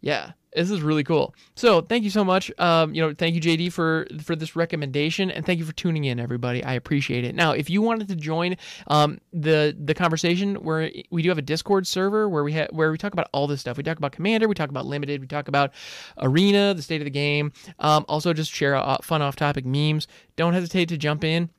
Yeah, 0.00 0.32
this 0.54 0.70
is 0.70 0.82
really 0.82 1.04
cool. 1.04 1.34
So 1.54 1.80
thank 1.80 2.04
you 2.04 2.10
so 2.10 2.24
much. 2.24 2.50
Um, 2.58 2.94
you 2.94 3.02
know, 3.02 3.14
thank 3.16 3.34
you 3.34 3.40
JD 3.40 3.72
for 3.72 4.06
for 4.22 4.34
this 4.34 4.56
recommendation, 4.56 5.30
and 5.30 5.44
thank 5.44 5.58
you 5.58 5.64
for 5.64 5.72
tuning 5.72 6.04
in, 6.04 6.18
everybody. 6.18 6.64
I 6.64 6.74
appreciate 6.74 7.24
it. 7.24 7.34
Now, 7.34 7.52
if 7.52 7.68
you 7.68 7.82
wanted 7.82 8.08
to 8.08 8.16
join 8.16 8.56
um, 8.86 9.20
the 9.32 9.76
the 9.78 9.94
conversation, 9.94 10.56
where 10.56 10.90
we 11.10 11.22
do 11.22 11.28
have 11.28 11.38
a 11.38 11.42
Discord 11.42 11.86
server 11.86 12.28
where 12.28 12.44
we 12.44 12.52
have 12.54 12.68
where 12.70 12.90
we 12.90 12.98
talk 12.98 13.12
about 13.12 13.28
all 13.32 13.46
this 13.46 13.60
stuff. 13.60 13.76
We 13.76 13.82
talk 13.82 13.98
about 13.98 14.12
Commander, 14.12 14.48
we 14.48 14.54
talk 14.54 14.70
about 14.70 14.86
Limited, 14.86 15.20
we 15.20 15.26
talk 15.26 15.48
about 15.48 15.72
Arena, 16.18 16.72
the 16.74 16.82
state 16.82 17.00
of 17.00 17.04
the 17.06 17.10
game. 17.10 17.52
Um, 17.78 18.04
also, 18.08 18.32
just 18.32 18.50
share 18.50 18.76
uh, 18.76 18.98
fun 19.02 19.22
off 19.22 19.36
topic 19.36 19.66
memes. 19.66 20.06
Don't 20.36 20.54
hesitate 20.54 20.88
to 20.88 20.96
jump 20.96 21.24
in. 21.24 21.50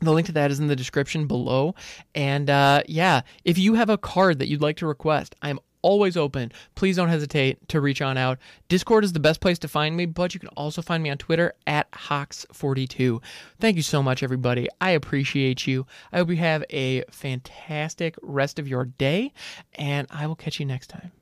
The 0.00 0.12
link 0.12 0.26
to 0.26 0.32
that 0.32 0.50
is 0.50 0.60
in 0.60 0.66
the 0.66 0.76
description 0.76 1.26
below. 1.26 1.74
And 2.14 2.50
uh, 2.50 2.82
yeah, 2.86 3.22
if 3.44 3.56
you 3.56 3.74
have 3.74 3.88
a 3.88 3.96
card 3.96 4.40
that 4.40 4.48
you'd 4.48 4.60
like 4.60 4.76
to 4.78 4.86
request, 4.86 5.34
I'm 5.40 5.58
always 5.86 6.16
open. 6.16 6.50
Please 6.74 6.96
don't 6.96 7.08
hesitate 7.08 7.68
to 7.68 7.80
reach 7.80 8.02
on 8.02 8.18
out. 8.18 8.38
Discord 8.68 9.04
is 9.04 9.12
the 9.12 9.20
best 9.20 9.40
place 9.40 9.56
to 9.60 9.68
find 9.68 9.96
me, 9.96 10.04
but 10.04 10.34
you 10.34 10.40
can 10.40 10.48
also 10.50 10.82
find 10.82 11.00
me 11.00 11.10
on 11.10 11.16
Twitter 11.16 11.54
at 11.68 11.88
Hawks42. 11.92 13.22
Thank 13.60 13.76
you 13.76 13.82
so 13.82 14.02
much, 14.02 14.24
everybody. 14.24 14.66
I 14.80 14.90
appreciate 14.90 15.68
you. 15.68 15.86
I 16.12 16.18
hope 16.18 16.30
you 16.30 16.36
have 16.36 16.64
a 16.70 17.04
fantastic 17.08 18.16
rest 18.20 18.58
of 18.58 18.66
your 18.66 18.86
day, 18.86 19.32
and 19.74 20.08
I 20.10 20.26
will 20.26 20.34
catch 20.34 20.58
you 20.58 20.66
next 20.66 20.88
time. 20.88 21.12